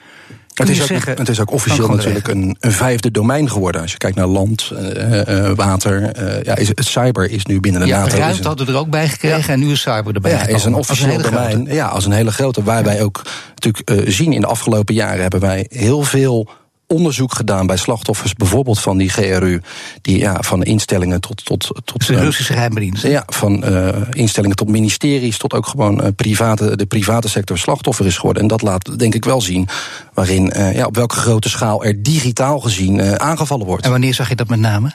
Het 0.54 0.68
is, 0.68 0.80
ook, 0.80 0.86
zeggen, 0.86 1.16
het 1.16 1.28
is 1.28 1.40
ook 1.40 1.50
officieel 1.50 1.88
natuurlijk 1.88 2.28
een, 2.28 2.56
een, 2.60 2.72
vijfde 2.72 3.10
domein 3.10 3.50
geworden. 3.50 3.80
Als 3.80 3.92
je 3.92 3.98
kijkt 3.98 4.16
naar 4.16 4.26
land, 4.26 4.72
uh, 4.72 5.28
uh, 5.28 5.50
water. 5.54 6.22
Uh, 6.22 6.42
ja, 6.42 6.56
is, 6.56 6.68
het 6.68 6.84
cyber 6.84 7.30
is 7.30 7.46
nu 7.46 7.60
binnen 7.60 7.80
de 7.80 7.86
ja, 7.86 7.98
NATO. 7.98 8.16
Ruimte 8.16 8.46
hadden 8.46 8.66
we 8.66 8.72
er 8.72 8.78
ook 8.78 8.90
bij 8.90 9.08
gekregen 9.08 9.38
ja. 9.38 9.48
en 9.48 9.58
nu 9.58 9.70
is 9.70 9.80
cyber 9.80 10.14
erbij. 10.14 10.30
Ja, 10.30 10.46
is 10.46 10.64
een 10.64 10.74
officieel 10.74 11.22
domein. 11.22 11.64
Ja, 11.64 11.86
als 11.86 12.04
een 12.04 12.12
hele 12.12 12.32
grote. 12.32 12.62
Waar 12.62 12.84
wij 12.84 13.02
ook 13.02 13.22
natuurlijk 13.54 14.10
zien 14.10 14.32
in 14.32 14.40
de 14.40 14.46
afgelopen 14.46 14.94
jaren 14.94 15.20
hebben 15.20 15.40
wij 15.40 15.66
heel 15.68 16.02
veel 16.02 16.48
onderzoek 16.88 17.34
gedaan 17.34 17.66
bij 17.66 17.76
slachtoffers, 17.76 18.34
bijvoorbeeld 18.34 18.80
van 18.80 18.98
die 18.98 19.08
GRU, 19.08 19.60
die 20.02 20.18
ja, 20.18 20.36
van 20.40 20.62
instellingen 20.62 21.20
tot. 21.20 21.44
tot, 21.44 21.70
tot 21.84 22.06
de 22.06 22.14
Russische 22.18 22.52
geheimdienst. 22.52 23.02
Ja, 23.02 23.22
van 23.26 23.64
uh, 23.68 23.88
instellingen 24.10 24.56
tot 24.56 24.68
ministeries, 24.68 25.38
tot 25.38 25.54
ook 25.54 25.66
gewoon 25.66 26.04
uh, 26.04 26.08
private, 26.16 26.76
de 26.76 26.86
private 26.86 27.28
sector 27.28 27.58
slachtoffer 27.58 28.06
is 28.06 28.16
geworden. 28.16 28.42
En 28.42 28.48
dat 28.48 28.62
laat 28.62 28.98
denk 28.98 29.14
ik 29.14 29.24
wel 29.24 29.40
zien 29.40 29.68
waarin, 30.14 30.52
uh, 30.56 30.74
ja, 30.74 30.86
op 30.86 30.94
welke 30.94 31.16
grote 31.16 31.48
schaal 31.48 31.84
er 31.84 32.02
digitaal 32.02 32.60
gezien 32.60 33.20
aangevallen 33.20 33.66
wordt. 33.66 33.84
En 33.84 33.90
wanneer 33.90 34.14
zag 34.14 34.28
je 34.28 34.36
dat 34.36 34.48
met 34.48 34.60
name? 34.60 34.92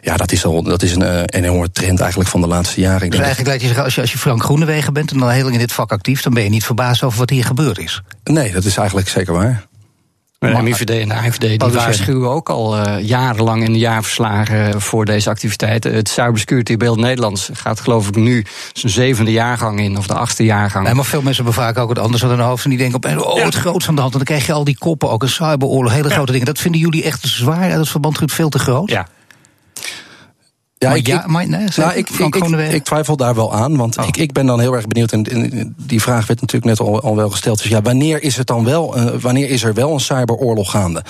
Ja, 0.00 0.16
dat 0.16 0.32
is, 0.32 0.44
al, 0.44 0.62
dat 0.62 0.82
is 0.82 0.94
een, 0.94 1.08
een 1.10 1.44
enorme 1.44 1.70
trend 1.70 2.00
eigenlijk 2.00 2.30
van 2.30 2.40
de 2.40 2.46
laatste 2.46 2.80
jaren. 2.80 3.10
Dus 3.10 3.18
eigenlijk 3.20 3.48
laat 3.48 3.60
je 3.60 3.66
zeggen, 3.66 3.84
als 3.84 3.94
je, 3.94 4.00
als 4.00 4.12
je 4.12 4.18
Frank 4.18 4.42
Groenewegen 4.42 4.92
bent 4.92 5.10
en 5.10 5.22
al 5.22 5.28
heel 5.28 5.42
lang 5.42 5.54
in 5.54 5.60
dit 5.60 5.72
vak 5.72 5.92
actief, 5.92 6.22
dan 6.22 6.34
ben 6.34 6.42
je 6.42 6.48
niet 6.48 6.64
verbaasd 6.64 7.02
over 7.02 7.18
wat 7.18 7.30
hier 7.30 7.44
gebeurd 7.44 7.78
is. 7.78 8.02
Nee, 8.24 8.52
dat 8.52 8.64
is 8.64 8.76
eigenlijk 8.76 9.08
zeker 9.08 9.32
waar. 9.32 9.66
De 10.54 10.62
MIVD 10.62 10.90
en 10.90 11.08
de 11.08 11.14
AFD 11.14 11.40
die 11.40 11.58
waarschuwen 11.58 12.30
ook 12.30 12.48
al 12.48 12.78
uh, 12.78 13.04
jarenlang 13.04 13.64
in 13.64 13.72
de 13.72 13.78
jaarverslagen 13.78 14.80
voor 14.80 15.04
deze 15.04 15.30
activiteiten. 15.30 15.94
Het 15.94 16.08
Cybersecurity 16.08 16.76
Beeld 16.76 16.98
Nederlands 16.98 17.50
gaat 17.52 17.80
geloof 17.80 18.08
ik 18.08 18.16
nu 18.16 18.44
zijn 18.72 18.92
zevende 18.92 19.32
jaargang 19.32 19.80
in, 19.80 19.96
of 19.96 20.06
de 20.06 20.14
achtste 20.14 20.44
jaargang. 20.44 20.84
Nee, 20.84 20.94
maar 20.94 21.04
veel 21.04 21.22
mensen 21.22 21.44
hebben 21.44 21.62
vaak 21.62 21.78
ook 21.78 21.88
het 21.88 21.98
anders 21.98 22.24
aan 22.24 22.30
hun 22.30 22.40
hoofd. 22.40 22.64
En 22.64 22.70
die 22.70 22.78
denken 22.78 22.96
op, 22.96 23.26
oh, 23.26 23.44
het 23.44 23.54
grootste 23.54 23.88
aan 23.88 23.94
de 23.94 24.00
hand. 24.00 24.12
En 24.12 24.18
dan 24.18 24.28
krijg 24.28 24.46
je 24.46 24.52
al 24.52 24.64
die 24.64 24.78
koppen, 24.78 25.10
ook 25.10 25.22
een 25.22 25.28
cyberoorlog, 25.28 25.92
hele 25.92 26.10
grote 26.10 26.32
dingen. 26.32 26.46
Dat 26.46 26.58
vinden 26.58 26.80
jullie 26.80 27.02
echt 27.02 27.26
zwaar 27.26 27.70
uit 27.70 27.78
het 27.78 27.88
verband 27.88 28.32
veel 28.32 28.48
te 28.48 28.58
groot? 28.58 28.90
Ja. 28.90 29.06
Ja, 30.78 30.88
maar 30.88 30.96
ik, 30.96 31.06
ja, 31.06 31.24
maar 31.26 31.48
nee, 31.48 31.68
nou, 31.76 31.94
ik, 31.94 32.10
ik, 32.10 32.34
ik, 32.72 32.84
twijfel 32.84 33.16
daar 33.16 33.34
wel 33.34 33.54
aan, 33.54 33.76
want 33.76 33.98
oh. 33.98 34.06
ik, 34.06 34.16
ik 34.16 34.32
ben 34.32 34.46
dan 34.46 34.60
heel 34.60 34.72
erg 34.72 34.86
benieuwd. 34.86 35.12
En, 35.12 35.74
die 35.76 36.02
vraag 36.02 36.26
werd 36.26 36.40
natuurlijk 36.40 36.64
net 36.78 36.88
al, 36.88 37.00
al 37.00 37.16
wel 37.16 37.30
gesteld. 37.30 37.62
Dus 37.62 37.70
ja, 37.70 37.82
wanneer 37.82 38.22
is 38.22 38.36
het 38.36 38.46
dan 38.46 38.64
wel, 38.64 38.98
uh, 38.98 39.04
wanneer 39.20 39.48
is 39.48 39.62
er 39.62 39.74
wel 39.74 39.92
een 39.92 40.00
cyberoorlog 40.00 40.70
gaande? 40.70 41.04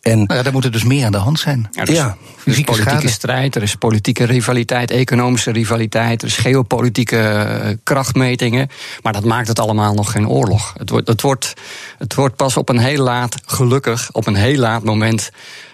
En, 0.00 0.18
nou 0.18 0.34
ja, 0.34 0.42
daar 0.42 0.52
moet 0.52 0.64
er 0.64 0.72
dus 0.72 0.84
meer 0.84 1.04
aan 1.04 1.12
de 1.12 1.18
hand 1.18 1.38
zijn. 1.38 1.68
Ja, 1.70 1.84
dus, 1.84 1.96
ja. 1.96 2.16
Er 2.44 2.58
is 2.58 2.60
politieke 2.60 2.90
schade. 2.90 3.08
strijd, 3.08 3.56
er 3.56 3.62
is 3.62 3.74
politieke 3.74 4.24
rivaliteit, 4.24 4.90
economische 4.90 5.50
rivaliteit, 5.50 6.22
er 6.22 6.28
is 6.28 6.36
geopolitieke 6.36 7.16
uh, 7.16 7.76
krachtmetingen. 7.82 8.68
Maar 9.02 9.12
dat 9.12 9.24
maakt 9.24 9.48
het 9.48 9.58
allemaal 9.58 9.94
nog 9.94 10.10
geen 10.10 10.28
oorlog. 10.28 10.74
Het 10.76 10.90
wordt, 10.90 11.08
het 11.08 11.22
wordt, 11.22 11.54
het 11.98 12.14
wordt 12.14 12.36
pas 12.36 12.56
op 12.56 12.68
een 12.68 12.78
heel 12.78 13.02
laat, 13.02 13.36
gelukkig, 13.46 14.08
op 14.12 14.26
een 14.26 14.34
heel 14.34 14.58
laat 14.58 14.84
moment 14.84 15.30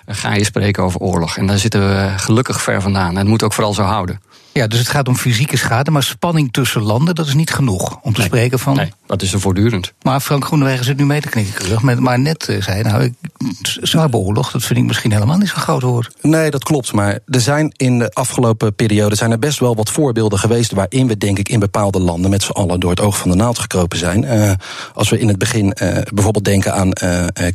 ga 0.07 0.35
je 0.35 0.45
spreken 0.45 0.83
over 0.83 1.01
oorlog. 1.01 1.37
En 1.37 1.47
daar 1.47 1.59
zitten 1.59 1.89
we 1.89 2.13
gelukkig 2.17 2.63
ver 2.63 2.83
vandaan. 2.83 3.11
En 3.11 3.17
het 3.17 3.27
moet 3.27 3.43
ook 3.43 3.53
vooral 3.53 3.75
zo 3.75 3.83
houden. 3.83 4.21
Ja, 4.53 4.67
dus 4.67 4.79
het 4.79 4.89
gaat 4.89 5.09
om 5.09 5.17
fysieke 5.17 5.57
schade, 5.57 5.91
maar 5.91 6.03
spanning 6.03 6.53
tussen 6.53 6.83
landen, 6.83 7.15
dat 7.15 7.27
is 7.27 7.35
niet 7.35 7.51
genoeg 7.51 7.99
om 8.03 8.13
te 8.13 8.23
spreken 8.23 8.59
van. 8.59 8.77
Nee. 8.77 8.93
Dat 9.07 9.23
is 9.23 9.33
er 9.33 9.41
voortdurend. 9.41 9.93
Maar 10.03 10.21
Frank 10.21 10.45
Groenewegen 10.45 10.85
zit 10.85 10.97
nu 10.97 11.07
mee 11.07 11.21
te 11.21 11.29
knikken 11.29 11.55
terug. 11.55 11.83
Met, 11.83 12.01
maar 12.01 12.19
net 12.19 12.49
uh, 12.49 12.63
zei 12.63 12.83
nou, 12.83 13.15
cyberoorlog, 13.63 14.51
dat 14.51 14.63
vind 14.63 14.79
ik 14.79 14.85
misschien 14.85 15.13
helemaal 15.13 15.39
niet 15.39 15.49
zo 15.49 15.57
groot 15.57 15.83
woord. 15.83 16.15
Nee, 16.21 16.51
dat 16.51 16.65
klopt. 16.65 16.93
Maar 16.93 17.19
er 17.27 17.41
zijn 17.41 17.73
in 17.77 17.99
de 17.99 18.11
afgelopen 18.11 18.75
periode 18.75 19.15
zijn 19.15 19.31
er 19.31 19.39
best 19.39 19.59
wel 19.59 19.77
wat 19.77 19.91
voorbeelden 19.91 20.39
geweest 20.39 20.73
waarin 20.73 21.09
we 21.09 21.19
denk 21.19 21.39
ik 21.39 21.49
in 21.49 21.61
bepaalde 21.61 22.01
landen 22.01 22.31
met 22.31 22.43
z'n 22.43 22.51
allen 22.51 22.81
door 22.81 22.91
het 22.91 23.01
oog 23.01 23.19
van 23.19 23.31
de 23.31 23.37
naald 23.37 23.59
gekropen 23.59 23.99
zijn. 23.99 24.23
Uh, 24.23 24.53
als 24.95 25.11
we 25.11 25.19
in 25.19 25.29
het 25.29 25.39
begin 25.39 25.67
uh, 25.67 25.99
bijvoorbeeld 26.15 26.45
denken 26.45 26.75
aan 26.75 26.93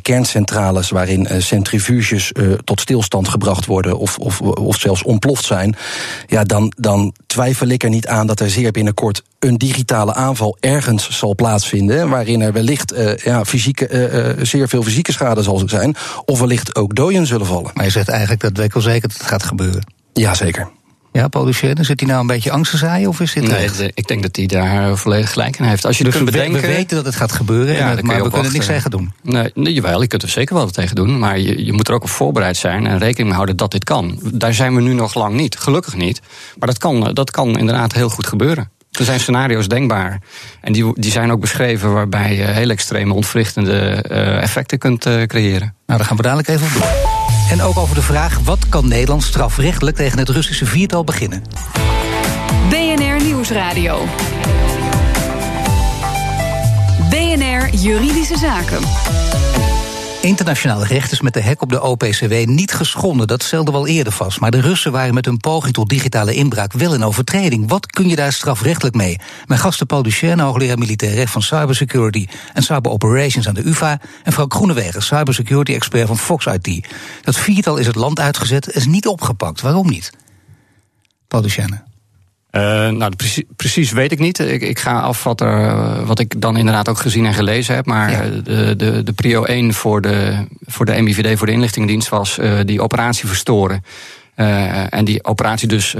kerncentrales 0.02 0.90
waarin 0.90 1.28
centrifuges 1.42 2.32
tot 2.64 2.80
stilstand 2.80 3.28
gebracht 3.28 3.66
worden 3.66 3.98
of, 3.98 4.18
of, 4.18 4.40
of 4.40 4.78
zelfs 4.78 5.02
ontploft 5.02 5.44
zijn. 5.44 5.76
Ja, 6.26 6.44
dan, 6.44 6.72
dan 6.76 7.14
twijfel 7.26 7.68
ik 7.68 7.82
er 7.82 7.90
niet 7.90 8.06
aan 8.06 8.26
dat 8.26 8.40
er 8.40 8.50
zeer 8.50 8.70
binnenkort 8.70 9.22
een 9.42 9.56
digitale 9.58 10.14
aanval 10.14 10.56
ergens 10.60 11.18
zal 11.18 11.34
plaatsvinden. 11.34 12.08
Waarin 12.08 12.40
er 12.40 12.52
wellicht 12.52 12.92
uh, 12.92 13.16
ja, 13.16 13.44
fysieke, 13.44 14.36
uh, 14.38 14.44
zeer 14.44 14.68
veel 14.68 14.82
fysieke 14.82 15.12
schade 15.12 15.42
zal 15.42 15.62
zijn. 15.66 15.96
Of 16.24 16.38
wellicht 16.38 16.76
ook 16.76 16.94
doden 16.94 17.26
zullen 17.26 17.46
vallen. 17.46 17.70
Maar 17.74 17.84
je 17.84 17.90
zegt 17.90 18.08
eigenlijk 18.08 18.40
dat 18.40 18.56
weet 18.56 18.72
wel 18.72 18.82
zeker 18.82 19.08
dat 19.08 19.18
het 19.18 19.26
gaat 19.26 19.42
gebeuren. 19.42 19.86
Jazeker. 20.12 20.70
Ja, 21.12 21.28
Paul 21.28 21.52
zit 21.52 22.00
hij 22.00 22.08
nou 22.08 22.20
een 22.20 22.26
beetje 22.26 22.50
angst 22.50 22.70
te 22.70 22.76
zaaien? 22.76 23.08
Of 23.08 23.20
is 23.20 23.32
dit 23.32 23.48
nee, 23.48 23.90
ik 23.94 24.08
denk 24.08 24.22
dat 24.22 24.36
hij 24.36 24.46
daar 24.46 24.96
volledig 24.96 25.32
gelijk 25.32 25.58
in 25.58 25.64
heeft. 25.64 25.84
Als 25.86 25.98
je 25.98 26.04
dus 26.04 26.12
kunt 26.12 26.24
bedenken... 26.24 26.60
we 26.60 26.66
weten 26.66 26.96
dat 26.96 27.04
het 27.04 27.16
gaat 27.16 27.32
gebeuren, 27.32 27.74
ja, 27.74 27.96
en, 27.96 28.06
maar 28.06 28.22
we 28.22 28.30
kunnen 28.30 28.52
niks 28.52 28.66
tegen 28.66 28.90
doen. 28.90 29.12
Nee, 29.22 29.50
nee, 29.54 29.72
jawel, 29.72 30.00
je 30.00 30.06
kunt 30.06 30.22
er 30.22 30.28
zeker 30.28 30.54
wel 30.54 30.64
wat 30.64 30.74
tegen 30.74 30.96
doen. 30.96 31.18
Maar 31.18 31.38
je, 31.38 31.64
je 31.64 31.72
moet 31.72 31.88
er 31.88 31.94
ook 31.94 32.02
op 32.02 32.08
voorbereid 32.08 32.56
zijn 32.56 32.86
en 32.86 32.98
rekening 32.98 33.24
mee 33.24 33.34
houden 33.34 33.56
dat 33.56 33.70
dit 33.70 33.84
kan. 33.84 34.20
Daar 34.32 34.54
zijn 34.54 34.74
we 34.74 34.80
nu 34.80 34.92
nog 34.92 35.14
lang 35.14 35.34
niet. 35.34 35.58
Gelukkig 35.58 35.96
niet. 35.96 36.20
Maar 36.58 36.68
dat 36.68 36.78
kan, 36.78 37.10
dat 37.14 37.30
kan 37.30 37.58
inderdaad 37.58 37.92
heel 37.92 38.08
goed 38.08 38.26
gebeuren. 38.26 38.70
Er 38.98 39.04
zijn 39.04 39.20
scenario's 39.20 39.68
denkbaar. 39.68 40.20
En 40.60 40.72
die, 40.72 40.92
die 40.94 41.10
zijn 41.10 41.32
ook 41.32 41.40
beschreven 41.40 41.92
waarbij 41.92 42.36
je 42.36 42.42
heel 42.42 42.70
extreme 42.70 43.14
ontwrichtende 43.14 44.04
uh, 44.10 44.42
effecten 44.42 44.78
kunt 44.78 45.06
uh, 45.06 45.22
creëren. 45.22 45.74
Nou, 45.86 45.98
daar 45.98 46.04
gaan 46.04 46.16
we 46.16 46.22
dadelijk 46.22 46.48
even 46.48 46.66
op 46.66 46.72
door. 46.72 47.20
En 47.50 47.62
ook 47.62 47.76
over 47.76 47.94
de 47.94 48.02
vraag: 48.02 48.38
wat 48.38 48.68
kan 48.68 48.88
Nederland 48.88 49.22
strafrechtelijk 49.22 49.96
tegen 49.96 50.18
het 50.18 50.28
Russische 50.28 50.66
viertal 50.66 51.04
beginnen? 51.04 51.42
BNR 52.68 53.24
Nieuwsradio. 53.24 54.04
BNR 57.10 57.74
Juridische 57.74 58.38
Zaken. 58.38 58.80
Internationaal 60.22 60.84
recht 60.84 61.12
is 61.12 61.20
met 61.20 61.34
de 61.34 61.40
hek 61.40 61.62
op 61.62 61.68
de 61.68 61.82
OPCW 61.82 62.44
niet 62.44 62.72
geschonden. 62.72 63.26
Dat 63.26 63.42
stelde 63.42 63.72
wel 63.72 63.86
eerder 63.86 64.12
vast. 64.12 64.40
Maar 64.40 64.50
de 64.50 64.60
Russen 64.60 64.92
waren 64.92 65.14
met 65.14 65.24
hun 65.24 65.36
poging 65.36 65.74
tot 65.74 65.88
digitale 65.88 66.34
inbraak 66.34 66.72
wel 66.72 66.94
in 66.94 67.04
overtreding. 67.04 67.68
Wat 67.68 67.86
kun 67.86 68.08
je 68.08 68.16
daar 68.16 68.32
strafrechtelijk 68.32 68.94
mee? 68.94 69.20
Mijn 69.46 69.60
gasten 69.60 69.86
Paul 69.86 70.02
Duchesne, 70.02 70.42
hoogleraar 70.42 70.78
militair 70.78 71.14
recht 71.14 71.32
van 71.32 71.42
cybersecurity 71.42 72.26
en 72.54 72.62
cyber 72.62 72.90
operations 72.90 73.48
aan 73.48 73.54
de 73.54 73.66
UvA. 73.66 74.00
En 74.22 74.32
Frank 74.32 74.54
Groenewegen, 74.54 75.02
cybersecurity 75.02 75.72
expert 75.72 76.06
van 76.06 76.18
Fox 76.18 76.46
IT. 76.46 76.88
Dat 77.22 77.36
viertal 77.36 77.76
is 77.76 77.86
het 77.86 77.96
land 77.96 78.20
uitgezet, 78.20 78.74
is 78.74 78.86
niet 78.86 79.06
opgepakt. 79.06 79.60
Waarom 79.60 79.88
niet? 79.88 80.12
Paul 81.28 81.42
Duchesne. 81.42 81.91
Uh, 82.52 82.62
nou, 82.88 83.16
precies, 83.16 83.44
precies, 83.56 83.92
weet 83.92 84.12
ik 84.12 84.18
niet. 84.18 84.38
Ik, 84.38 84.62
ik 84.62 84.78
ga 84.78 85.00
afvatten 85.00 85.48
uh, 85.48 86.02
wat 86.06 86.18
ik 86.18 86.40
dan 86.40 86.56
inderdaad 86.56 86.88
ook 86.88 86.98
gezien 86.98 87.26
en 87.26 87.34
gelezen 87.34 87.74
heb. 87.74 87.86
Maar 87.86 88.10
ja. 88.10 88.40
de, 88.42 88.76
de, 88.76 89.02
de 89.02 89.12
prio 89.12 89.44
1 89.44 89.74
voor 89.74 90.00
de, 90.00 90.46
voor 90.60 90.86
de 90.86 91.02
MIVD, 91.02 91.38
voor 91.38 91.46
de 91.46 91.52
inlichtingendienst, 91.52 92.08
was 92.08 92.38
die 92.64 92.82
operatie 92.82 93.28
verstoren. 93.28 93.84
en 94.90 95.04
die 95.04 95.24
operatie 95.24 95.68
dus 95.68 95.94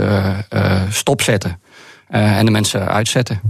stopzetten. 0.90 1.60
en 2.08 2.44
de 2.44 2.50
mensen 2.50 2.88
uitzetten. 2.88 3.40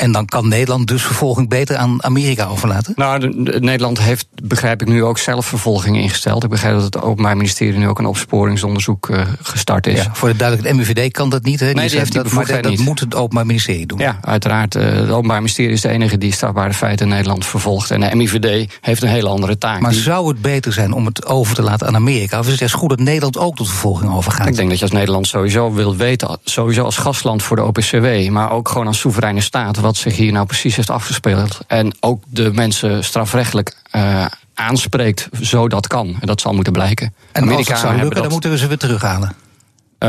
En 0.00 0.12
dan 0.12 0.24
kan 0.24 0.48
Nederland 0.48 0.86
dus 0.86 1.02
vervolging 1.02 1.48
beter 1.48 1.76
aan 1.76 2.04
Amerika 2.04 2.46
overlaten? 2.46 2.92
Nou, 2.96 3.20
de, 3.20 3.42
de, 3.42 3.60
Nederland 3.60 4.00
heeft, 4.00 4.26
begrijp 4.42 4.80
ik, 4.80 4.88
nu 4.88 5.04
ook 5.04 5.18
zelf 5.18 5.46
vervolging 5.46 5.96
ingesteld. 5.96 6.44
Ik 6.44 6.50
begrijp 6.50 6.74
dat 6.74 6.84
het 6.84 7.02
Openbaar 7.02 7.36
Ministerie 7.36 7.78
nu 7.78 7.88
ook 7.88 7.98
een 7.98 8.06
opsporingsonderzoek 8.06 9.08
uh, 9.08 9.20
gestart 9.42 9.86
is. 9.86 10.02
Ja, 10.02 10.10
voor 10.12 10.28
de 10.28 10.36
duidelijk, 10.36 10.68
het 10.68 10.76
MIVD 10.76 11.12
kan 11.12 11.30
dat 11.30 11.42
niet. 11.42 11.60
Hè? 11.60 11.66
Nee, 11.66 11.74
die, 11.74 11.88
die 11.88 11.98
heeft 11.98 12.12
die 12.12 12.22
dat, 12.22 12.32
maar 12.32 12.46
dat, 12.46 12.62
dat 12.62 12.78
moet 12.78 13.00
het 13.00 13.14
Openbaar 13.14 13.46
Ministerie 13.46 13.86
doen. 13.86 13.98
Ja, 13.98 14.18
uiteraard. 14.20 14.74
Uh, 14.74 14.82
het 14.82 15.10
Openbaar 15.10 15.36
Ministerie 15.36 15.72
is 15.72 15.80
de 15.80 15.88
enige 15.88 16.18
die 16.18 16.32
strafbare 16.32 16.74
feiten 16.74 17.06
in 17.06 17.12
Nederland 17.12 17.46
vervolgt. 17.46 17.90
En 17.90 18.00
de 18.00 18.16
MIVD 18.16 18.72
heeft 18.80 19.02
een 19.02 19.08
hele 19.08 19.28
andere 19.28 19.58
taak. 19.58 19.80
Maar 19.80 19.90
die... 19.90 20.00
zou 20.00 20.28
het 20.28 20.42
beter 20.42 20.72
zijn 20.72 20.92
om 20.92 21.06
het 21.06 21.26
over 21.26 21.54
te 21.54 21.62
laten 21.62 21.86
aan 21.86 21.94
Amerika? 21.94 22.38
Of 22.38 22.44
is 22.44 22.50
het 22.50 22.60
juist 22.60 22.74
goed 22.74 22.88
dat 22.88 22.98
Nederland 22.98 23.38
ook 23.38 23.56
tot 23.56 23.68
vervolging 23.68 24.12
overgaat? 24.12 24.46
Ik 24.46 24.56
denk 24.56 24.68
dat 24.68 24.78
je 24.78 24.84
als 24.84 24.94
Nederland 24.94 25.26
sowieso 25.26 25.72
wil 25.72 25.96
weten, 25.96 26.38
sowieso 26.44 26.84
als 26.84 26.96
gastland 26.96 27.42
voor 27.42 27.56
de 27.56 27.64
OPCW, 27.64 28.28
maar 28.28 28.50
ook 28.50 28.68
gewoon 28.68 28.86
als 28.86 28.98
soevereine 28.98 29.40
staat, 29.40 29.76
wat 29.90 29.98
zich 29.98 30.16
hier 30.16 30.32
nou 30.32 30.46
precies 30.46 30.76
heeft 30.76 30.90
afgespeeld. 30.90 31.60
En 31.66 31.94
ook 32.00 32.22
de 32.28 32.52
mensen 32.52 33.04
strafrechtelijk 33.04 33.76
uh, 33.92 34.26
aanspreekt, 34.54 35.28
zo 35.40 35.68
dat 35.68 35.86
kan. 35.86 36.16
En 36.20 36.26
dat 36.26 36.40
zal 36.40 36.52
moeten 36.52 36.72
blijken. 36.72 37.14
En 37.32 37.42
Amerika 37.42 37.72
als 37.72 37.80
het 37.82 37.90
zou 37.90 38.00
lukken, 38.00 38.22
dan 38.22 38.32
moeten 38.32 38.50
we 38.50 38.58
ze 38.58 38.66
weer 38.66 38.78
terughalen. 38.78 39.28
Uh, 39.28 40.08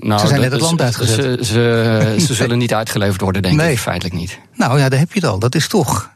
nou, 0.00 0.20
ze 0.20 0.26
zijn 0.26 0.40
net 0.40 0.52
het 0.52 0.60
land 0.60 0.80
uitgezet. 0.80 1.16
Ze, 1.16 1.44
ze, 1.44 2.14
ze 2.26 2.34
zullen 2.34 2.58
niet 2.58 2.74
uitgeleverd 2.74 3.20
worden, 3.20 3.42
denk 3.42 3.56
nee. 3.56 3.72
ik, 3.72 3.78
feitelijk 3.78 4.14
niet. 4.14 4.38
Nou 4.54 4.78
ja, 4.78 4.88
daar 4.88 4.98
heb 4.98 5.12
je 5.12 5.20
het 5.20 5.28
al. 5.28 5.38
Dat 5.38 5.54
is 5.54 5.68
toch... 5.68 6.10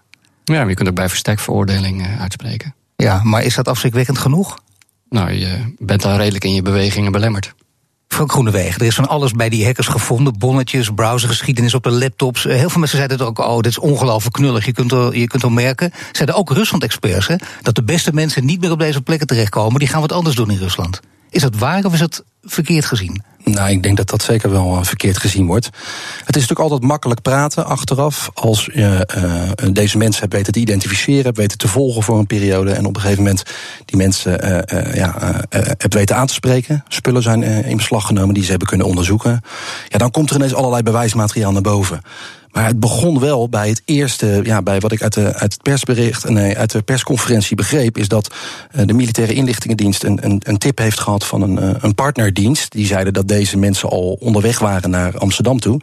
Ja, 0.44 0.58
maar 0.58 0.68
je 0.68 0.74
kunt 0.74 0.88
ook 0.88 0.94
bij 0.94 1.08
verstekveroordeling 1.08 2.06
uh, 2.06 2.20
uitspreken. 2.20 2.74
Ja, 2.96 3.20
maar 3.22 3.42
is 3.42 3.54
dat 3.54 3.68
afschrikwekkend 3.68 4.18
genoeg? 4.18 4.58
Nou, 5.08 5.32
je 5.32 5.74
bent 5.78 6.02
dan 6.02 6.16
redelijk 6.16 6.44
in 6.44 6.54
je 6.54 6.62
bewegingen 6.62 7.12
belemmerd. 7.12 7.54
Frank 8.08 8.30
Groenewegen, 8.30 8.80
er 8.80 8.86
is 8.86 8.94
van 8.94 9.08
alles 9.08 9.32
bij 9.32 9.48
die 9.48 9.64
hackers 9.64 9.86
gevonden. 9.86 10.38
Bonnetjes, 10.38 10.90
browsergeschiedenis 10.94 11.74
op 11.74 11.82
de 11.82 11.90
laptops. 11.90 12.44
Heel 12.44 12.70
veel 12.70 12.78
mensen 12.78 12.98
zeiden 12.98 13.18
het 13.18 13.26
ook, 13.26 13.38
oh, 13.38 13.56
dit 13.56 13.66
is 13.66 13.78
ongelooflijk 13.78 14.34
knullig. 14.34 14.64
Je 14.64 14.72
kunt 14.72 14.92
er, 14.92 15.18
je 15.18 15.26
kunt 15.26 15.42
er 15.42 15.52
merken, 15.52 15.92
zeiden 16.12 16.36
ook 16.36 16.52
Rusland-experts... 16.52 17.30
dat 17.62 17.74
de 17.74 17.84
beste 17.84 18.12
mensen 18.12 18.44
niet 18.44 18.60
meer 18.60 18.70
op 18.70 18.78
deze 18.78 19.02
plekken 19.02 19.26
terechtkomen. 19.26 19.78
Die 19.78 19.88
gaan 19.88 20.00
wat 20.00 20.12
anders 20.12 20.36
doen 20.36 20.50
in 20.50 20.58
Rusland. 20.58 21.00
Is 21.30 21.42
dat 21.42 21.56
waar 21.56 21.84
of 21.84 21.92
is 21.92 21.98
dat 21.98 22.24
verkeerd 22.42 22.84
gezien? 22.84 23.22
Nou, 23.44 23.70
ik 23.70 23.82
denk 23.82 23.96
dat 23.96 24.08
dat 24.08 24.22
zeker 24.22 24.50
wel 24.50 24.76
uh, 24.76 24.82
verkeerd 24.82 25.18
gezien 25.18 25.46
wordt. 25.46 25.66
Het 26.24 26.36
is 26.36 26.42
natuurlijk 26.42 26.60
altijd 26.60 26.82
makkelijk 26.82 27.22
praten 27.22 27.66
achteraf. 27.66 28.30
Als 28.34 28.70
je 28.74 29.08
uh, 29.16 29.72
deze 29.72 29.98
mensen 29.98 30.20
hebt 30.20 30.32
weten 30.32 30.52
te 30.52 30.58
identificeren, 30.58 31.24
hebt 31.24 31.36
weten 31.36 31.58
te 31.58 31.68
volgen 31.68 32.02
voor 32.02 32.18
een 32.18 32.26
periode. 32.26 32.72
en 32.72 32.86
op 32.86 32.94
een 32.94 33.00
gegeven 33.00 33.22
moment 33.22 33.42
die 33.84 33.96
mensen 33.96 34.44
uh, 34.44 34.94
ja, 34.94 35.14
hebt 35.50 35.94
weten 35.94 36.16
aan 36.16 36.26
te 36.26 36.34
spreken. 36.34 36.84
Spullen 36.88 37.22
zijn 37.22 37.42
in 37.42 37.76
beslag 37.76 38.06
genomen 38.06 38.34
die 38.34 38.44
ze 38.44 38.50
hebben 38.50 38.68
kunnen 38.68 38.86
onderzoeken. 38.86 39.40
Ja, 39.88 39.98
dan 39.98 40.10
komt 40.10 40.30
er 40.30 40.36
ineens 40.36 40.54
allerlei 40.54 40.82
bewijsmateriaal 40.82 41.52
naar 41.52 41.62
boven. 41.62 42.00
Maar 42.54 42.66
het 42.66 42.80
begon 42.80 43.20
wel 43.20 43.48
bij 43.48 43.68
het 43.68 43.82
eerste, 43.84 44.40
ja, 44.42 44.62
bij 44.62 44.80
wat 44.80 44.92
ik 44.92 45.02
uit, 45.02 45.12
de, 45.12 45.34
uit 45.34 45.52
het 45.52 45.62
persbericht, 45.62 46.28
nee, 46.28 46.58
uit 46.58 46.70
de 46.70 46.82
persconferentie 46.82 47.56
begreep, 47.56 47.98
is 47.98 48.08
dat 48.08 48.34
de 48.84 48.92
militaire 48.92 49.34
inlichtingendienst 49.34 50.04
een, 50.04 50.40
een, 50.44 50.58
tip 50.58 50.78
heeft 50.78 51.00
gehad 51.00 51.24
van 51.24 51.42
een, 51.42 51.84
een 51.84 51.94
partnerdienst. 51.94 52.72
Die 52.72 52.86
zeiden 52.86 53.12
dat 53.12 53.28
deze 53.28 53.56
mensen 53.56 53.88
al 53.88 54.16
onderweg 54.20 54.58
waren 54.58 54.90
naar 54.90 55.18
Amsterdam 55.18 55.60
toe. 55.60 55.80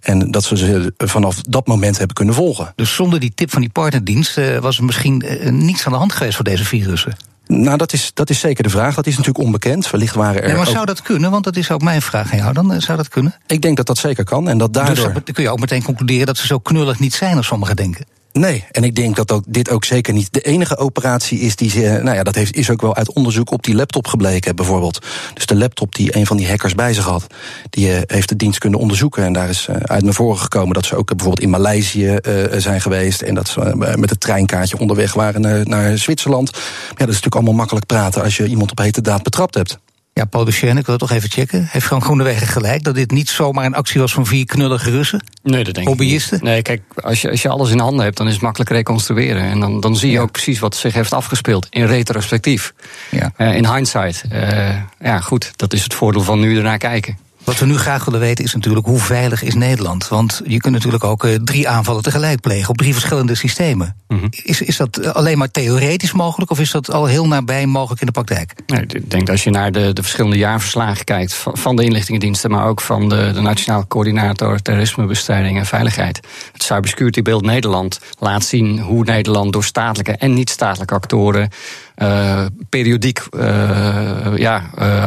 En 0.00 0.30
dat 0.30 0.44
ze 0.44 0.56
ze 0.56 0.92
vanaf 0.96 1.42
dat 1.42 1.66
moment 1.66 1.98
hebben 1.98 2.16
kunnen 2.16 2.34
volgen. 2.34 2.72
Dus 2.76 2.94
zonder 2.94 3.20
die 3.20 3.32
tip 3.34 3.50
van 3.50 3.60
die 3.60 3.70
partnerdienst 3.70 4.40
was 4.60 4.78
er 4.78 4.84
misschien 4.84 5.24
niets 5.50 5.86
aan 5.86 5.92
de 5.92 5.98
hand 5.98 6.12
geweest 6.12 6.36
voor 6.36 6.44
deze 6.44 6.64
virussen? 6.64 7.29
Nou, 7.50 7.76
dat 7.76 7.92
is, 7.92 8.10
dat 8.14 8.30
is 8.30 8.40
zeker 8.40 8.62
de 8.62 8.70
vraag. 8.70 8.94
Dat 8.94 9.06
is 9.06 9.16
natuurlijk 9.16 9.44
onbekend. 9.44 9.90
Wellicht 9.90 10.14
waren 10.14 10.42
er. 10.42 10.46
Nee, 10.46 10.56
maar 10.56 10.66
ook... 10.66 10.72
zou 10.72 10.86
dat 10.86 11.02
kunnen? 11.02 11.30
Want 11.30 11.44
dat 11.44 11.56
is 11.56 11.70
ook 11.70 11.82
mijn 11.82 12.02
vraag 12.02 12.32
aan 12.32 12.38
jou. 12.38 12.52
Dan 12.52 12.80
zou 12.80 12.96
dat 12.96 13.08
kunnen? 13.08 13.34
Ik 13.46 13.62
denk 13.62 13.76
dat 13.76 13.86
dat 13.86 13.98
zeker 13.98 14.24
kan. 14.24 14.48
En 14.48 14.58
dat 14.58 14.72
daardoor. 14.72 14.94
Dus 14.94 15.14
dan 15.14 15.22
kun 15.22 15.42
je 15.42 15.50
ook 15.50 15.60
meteen 15.60 15.82
concluderen 15.82 16.26
dat 16.26 16.36
ze 16.36 16.46
zo 16.46 16.58
knullig 16.58 16.98
niet 16.98 17.14
zijn 17.14 17.36
als 17.36 17.46
sommigen 17.46 17.76
denken. 17.76 18.06
Nee, 18.32 18.64
en 18.70 18.84
ik 18.84 18.94
denk 18.94 19.16
dat 19.16 19.32
ook, 19.32 19.44
dit 19.46 19.70
ook 19.70 19.84
zeker 19.84 20.12
niet 20.12 20.32
de 20.32 20.40
enige 20.40 20.76
operatie 20.76 21.40
is 21.40 21.56
die 21.56 21.70
ze. 21.70 22.00
Nou 22.02 22.16
ja, 22.16 22.22
dat 22.22 22.34
heeft, 22.34 22.56
is 22.56 22.70
ook 22.70 22.80
wel 22.80 22.96
uit 22.96 23.12
onderzoek 23.12 23.50
op 23.50 23.62
die 23.62 23.74
laptop 23.74 24.06
gebleken, 24.06 24.56
bijvoorbeeld. 24.56 25.06
Dus 25.34 25.46
de 25.46 25.56
laptop 25.56 25.94
die 25.94 26.16
een 26.16 26.26
van 26.26 26.36
die 26.36 26.48
hackers 26.48 26.74
bij 26.74 26.94
zich 26.94 27.04
had, 27.04 27.26
die 27.70 27.88
uh, 27.88 27.98
heeft 28.06 28.28
de 28.28 28.36
dienst 28.36 28.58
kunnen 28.58 28.80
onderzoeken. 28.80 29.24
En 29.24 29.32
daar 29.32 29.48
is 29.48 29.66
uh, 29.70 29.76
uit 29.76 30.02
naar 30.02 30.14
voren 30.14 30.38
gekomen 30.38 30.74
dat 30.74 30.84
ze 30.84 30.96
ook 30.96 31.06
bijvoorbeeld 31.06 31.42
in 31.42 31.50
Maleisië 31.50 32.18
zijn 32.56 32.80
geweest. 32.80 33.22
En 33.22 33.34
dat 33.34 33.48
ze 33.48 33.72
met 33.98 34.10
het 34.10 34.20
treinkaartje 34.20 34.78
onderweg 34.78 35.14
waren 35.14 35.40
naar, 35.40 35.66
naar 35.66 35.98
Zwitserland. 35.98 36.50
Ja, 36.50 36.60
dat 36.88 36.98
is 36.98 37.06
natuurlijk 37.06 37.34
allemaal 37.34 37.54
makkelijk 37.54 37.86
praten 37.86 38.22
als 38.22 38.36
je 38.36 38.46
iemand 38.46 38.70
op 38.70 38.78
hete 38.78 39.00
daad 39.00 39.22
betrapt 39.22 39.54
hebt. 39.54 39.78
Ja, 40.20 40.26
Paul 40.26 40.46
ik 40.46 40.62
wil 40.62 40.82
het 40.84 40.98
toch 40.98 41.10
even 41.10 41.30
checken. 41.30 41.66
Heeft 41.70 41.86
Frank 41.86 42.04
Groenewegen 42.04 42.46
gelijk 42.46 42.82
dat 42.82 42.94
dit 42.94 43.10
niet 43.10 43.28
zomaar 43.28 43.64
een 43.64 43.74
actie 43.74 44.00
was 44.00 44.12
van 44.12 44.26
vier 44.26 44.44
knullige 44.44 44.90
Russen? 44.90 45.24
Nee, 45.42 45.64
dat 45.64 45.74
denk 45.74 45.86
Hobbyisten? 45.86 46.36
ik 46.36 46.42
niet. 46.42 46.52
Nee, 46.52 46.62
kijk, 46.62 46.82
als 46.94 47.20
je, 47.20 47.30
als 47.30 47.42
je 47.42 47.48
alles 47.48 47.70
in 47.70 47.78
handen 47.78 48.04
hebt, 48.04 48.16
dan 48.16 48.26
is 48.26 48.32
het 48.32 48.42
makkelijk 48.42 48.70
reconstrueren. 48.70 49.42
En 49.42 49.60
dan, 49.60 49.80
dan 49.80 49.96
zie 49.96 50.08
je 50.08 50.14
ja. 50.14 50.20
ook 50.20 50.30
precies 50.30 50.58
wat 50.58 50.76
zich 50.76 50.94
heeft 50.94 51.12
afgespeeld 51.12 51.66
in 51.70 51.84
retrospectief. 51.84 52.74
Ja. 53.10 53.32
Uh, 53.38 53.54
in 53.54 53.74
hindsight. 53.74 54.22
Uh, 54.32 54.76
ja, 55.00 55.20
goed, 55.20 55.52
dat 55.56 55.72
is 55.72 55.82
het 55.82 55.94
voordeel 55.94 56.22
van 56.22 56.40
nu 56.40 56.56
ernaar 56.56 56.78
kijken. 56.78 57.18
Wat 57.44 57.58
we 57.58 57.66
nu 57.66 57.76
graag 57.76 58.04
willen 58.04 58.20
weten 58.20 58.44
is 58.44 58.54
natuurlijk 58.54 58.86
hoe 58.86 58.98
veilig 58.98 59.42
is 59.42 59.54
Nederland? 59.54 60.08
Want 60.08 60.40
je 60.44 60.58
kunt 60.58 60.74
natuurlijk 60.74 61.04
ook 61.04 61.24
uh, 61.24 61.34
drie 61.34 61.68
aanvallen 61.68 62.02
tegelijk 62.02 62.40
plegen 62.40 62.68
op 62.68 62.76
drie 62.76 62.92
verschillende 62.92 63.34
systemen. 63.34 63.96
Mm 64.08 64.18
-hmm. 64.18 64.28
is, 64.30 64.60
is 64.60 64.76
dat 64.76 65.14
alleen 65.14 65.38
maar 65.38 65.50
theoretisch 65.50 66.12
mogelijk 66.12 66.50
of 66.50 66.60
is 66.60 66.70
dat 66.70 66.90
al 66.90 67.06
heel 67.06 67.26
nabij 67.26 67.66
mogelijk 67.66 68.00
in 68.00 68.06
de 68.06 68.12
praktijk? 68.12 68.54
Nee, 68.66 68.80
ik 68.80 69.10
denk 69.10 69.26
dat 69.26 69.28
als 69.28 69.44
je 69.44 69.50
naar 69.50 69.72
de, 69.72 69.92
de 69.92 70.02
verschillende 70.02 70.36
jaarverslagen 70.36 71.04
kijkt 71.04 71.34
van, 71.34 71.56
van, 71.56 71.76
de 71.76 71.84
inlichtingendiensten, 71.84 72.50
maar 72.50 72.66
ook 72.66 72.80
van 72.80 73.08
de, 73.08 73.30
de 73.34 73.40
Nationaal 73.40 73.86
Coördinator 73.86 74.62
Terrorismebestrijding 74.62 75.58
en 75.58 75.66
Veiligheid. 75.66 76.20
Het 76.52 76.62
Cybersecurity 76.62 77.22
Beeld 77.22 77.42
Nederland 77.42 78.00
laat 78.18 78.44
zien 78.44 78.78
hoe 78.78 79.04
Nederland 79.04 79.52
door 79.52 79.64
statelijke 79.64 80.12
en 80.12 80.34
niet-statelijke 80.34 80.94
actoren 80.94 81.48
uh, 81.96 82.46
periodiek 82.68 83.22
uh, 83.30 84.36
ja, 84.36 84.70
uh, 84.78 85.04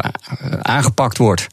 aangepakt 0.62 1.18
wordt 1.18 1.48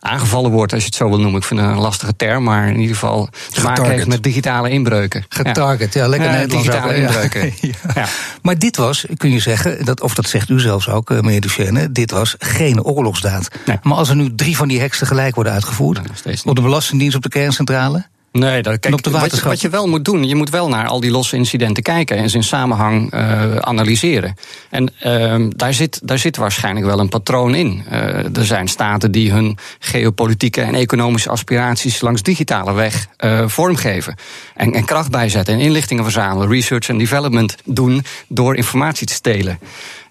aangevallen 0.00 0.50
wordt, 0.50 0.72
als 0.72 0.82
je 0.82 0.88
het 0.88 0.96
zo 0.96 1.08
wil 1.08 1.20
noemen. 1.20 1.40
Ik 1.40 1.46
vind 1.46 1.60
het 1.60 1.70
een 1.70 1.78
lastige 1.78 2.16
term, 2.16 2.44
maar 2.44 2.68
in 2.68 2.80
ieder 2.80 2.94
geval 2.94 3.28
te 3.50 3.62
maken 3.62 3.90
heeft 3.90 4.06
met 4.06 4.22
digitale 4.22 4.70
inbreuken. 4.70 5.24
Getarget, 5.28 5.94
ja, 5.94 6.02
ja 6.02 6.08
lekker 6.08 6.30
ja. 6.30 6.46
Digitale 6.46 6.94
inbreuken. 6.94 7.52
ja. 7.94 8.06
Maar 8.42 8.58
dit 8.58 8.76
was, 8.76 9.04
kun 9.16 9.30
je 9.30 9.38
zeggen, 9.38 9.84
dat, 9.84 10.00
of 10.00 10.14
dat 10.14 10.28
zegt 10.28 10.48
u 10.48 10.60
zelfs 10.60 10.88
ook, 10.88 11.10
meneer 11.10 11.40
Duchesne, 11.40 11.92
dit 11.92 12.10
was 12.10 12.34
geen 12.38 12.82
oorlogsdaad. 12.82 13.48
Nee. 13.66 13.78
Maar 13.82 13.96
als 13.96 14.08
er 14.08 14.16
nu 14.16 14.34
drie 14.34 14.56
van 14.56 14.68
die 14.68 14.80
hacks 14.80 14.98
tegelijk 14.98 15.34
worden 15.34 15.52
uitgevoerd, 15.52 16.00
op 16.44 16.54
de 16.56 16.62
Belastingdienst 16.62 17.16
op 17.16 17.22
de 17.22 17.28
kerncentrale, 17.28 18.06
Nee, 18.32 18.62
dat, 18.62 18.78
kijk, 18.78 19.08
wat, 19.08 19.36
je, 19.36 19.42
wat 19.42 19.60
je 19.60 19.68
wel 19.68 19.88
moet 19.88 20.04
doen, 20.04 20.28
je 20.28 20.34
moet 20.34 20.50
wel 20.50 20.68
naar 20.68 20.86
al 20.86 21.00
die 21.00 21.10
losse 21.10 21.36
incidenten 21.36 21.82
kijken 21.82 22.16
en 22.16 22.30
ze 22.30 22.36
in 22.36 22.42
samenhang 22.42 23.14
uh, 23.14 23.56
analyseren. 23.56 24.34
En 24.70 24.92
uh, 25.04 25.48
daar, 25.56 25.74
zit, 25.74 26.00
daar 26.02 26.18
zit 26.18 26.36
waarschijnlijk 26.36 26.86
wel 26.86 26.98
een 26.98 27.08
patroon 27.08 27.54
in. 27.54 27.84
Uh, 27.92 28.36
er 28.36 28.44
zijn 28.44 28.68
staten 28.68 29.12
die 29.12 29.32
hun 29.32 29.58
geopolitieke 29.78 30.60
en 30.60 30.74
economische 30.74 31.30
aspiraties 31.30 32.00
langs 32.00 32.22
digitale 32.22 32.72
weg 32.72 33.06
uh, 33.18 33.48
vormgeven. 33.48 34.14
En, 34.54 34.72
en 34.72 34.84
kracht 34.84 35.10
bijzetten 35.10 35.54
en 35.54 35.60
inlichtingen 35.60 36.04
verzamelen, 36.04 36.48
research 36.48 36.88
en 36.88 36.98
development 36.98 37.56
doen 37.64 38.04
door 38.28 38.56
informatie 38.56 39.06
te 39.06 39.14
stelen. 39.14 39.58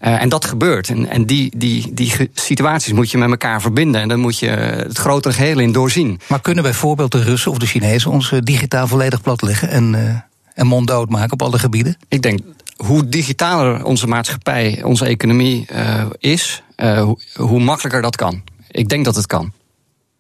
Uh, 0.02 0.22
en 0.22 0.30
dat 0.30 0.46
gebeurt. 0.46 0.90
En, 0.90 1.10
en 1.10 1.26
die, 1.26 1.52
die, 1.58 1.94
die 1.94 2.30
situaties 2.34 2.94
moet 2.94 3.12
je 3.12 3.18
met 3.18 3.30
elkaar 3.30 3.62
verbinden. 3.62 4.02
En 4.02 4.08
dan 4.08 4.20
moet 4.20 4.40
je 4.40 4.48
het 4.48 4.98
grotere 4.98 5.34
geheel 5.34 5.60
in 5.60 5.72
doorzien. 5.72 6.20
Maar 6.28 6.42
kunnen 6.42 6.64
bijvoorbeeld 6.64 7.12
de 7.12 7.24
Russen 7.24 7.52
of 7.52 7.58
de 7.58 7.66
Chinezen 7.66 8.12
ons 8.12 8.34
digitaal 8.44 8.88
volledig 8.88 9.22
platleggen 9.22 9.70
en, 9.70 9.94
uh, 9.94 10.16
en 10.54 10.68
monddood 10.68 11.10
maken 11.10 11.32
op 11.32 11.42
alle 11.42 11.60
gebieden? 11.60 11.98
Ik 12.08 12.22
denk, 12.22 12.40
hoe 12.76 13.08
digitaler 13.08 13.84
onze 13.84 14.08
maatschappij, 14.08 14.84
onze 14.84 15.06
economie 15.06 15.66
uh, 15.72 16.06
is, 16.18 16.64
hoe, 16.76 17.20
hoe 17.36 17.60
makkelijker 17.60 18.02
dat 18.02 18.16
kan. 18.16 18.42
Ik 18.72 18.90
denk 18.90 19.06
dat 19.06 19.16
het 19.16 19.26
kan. 19.26 19.52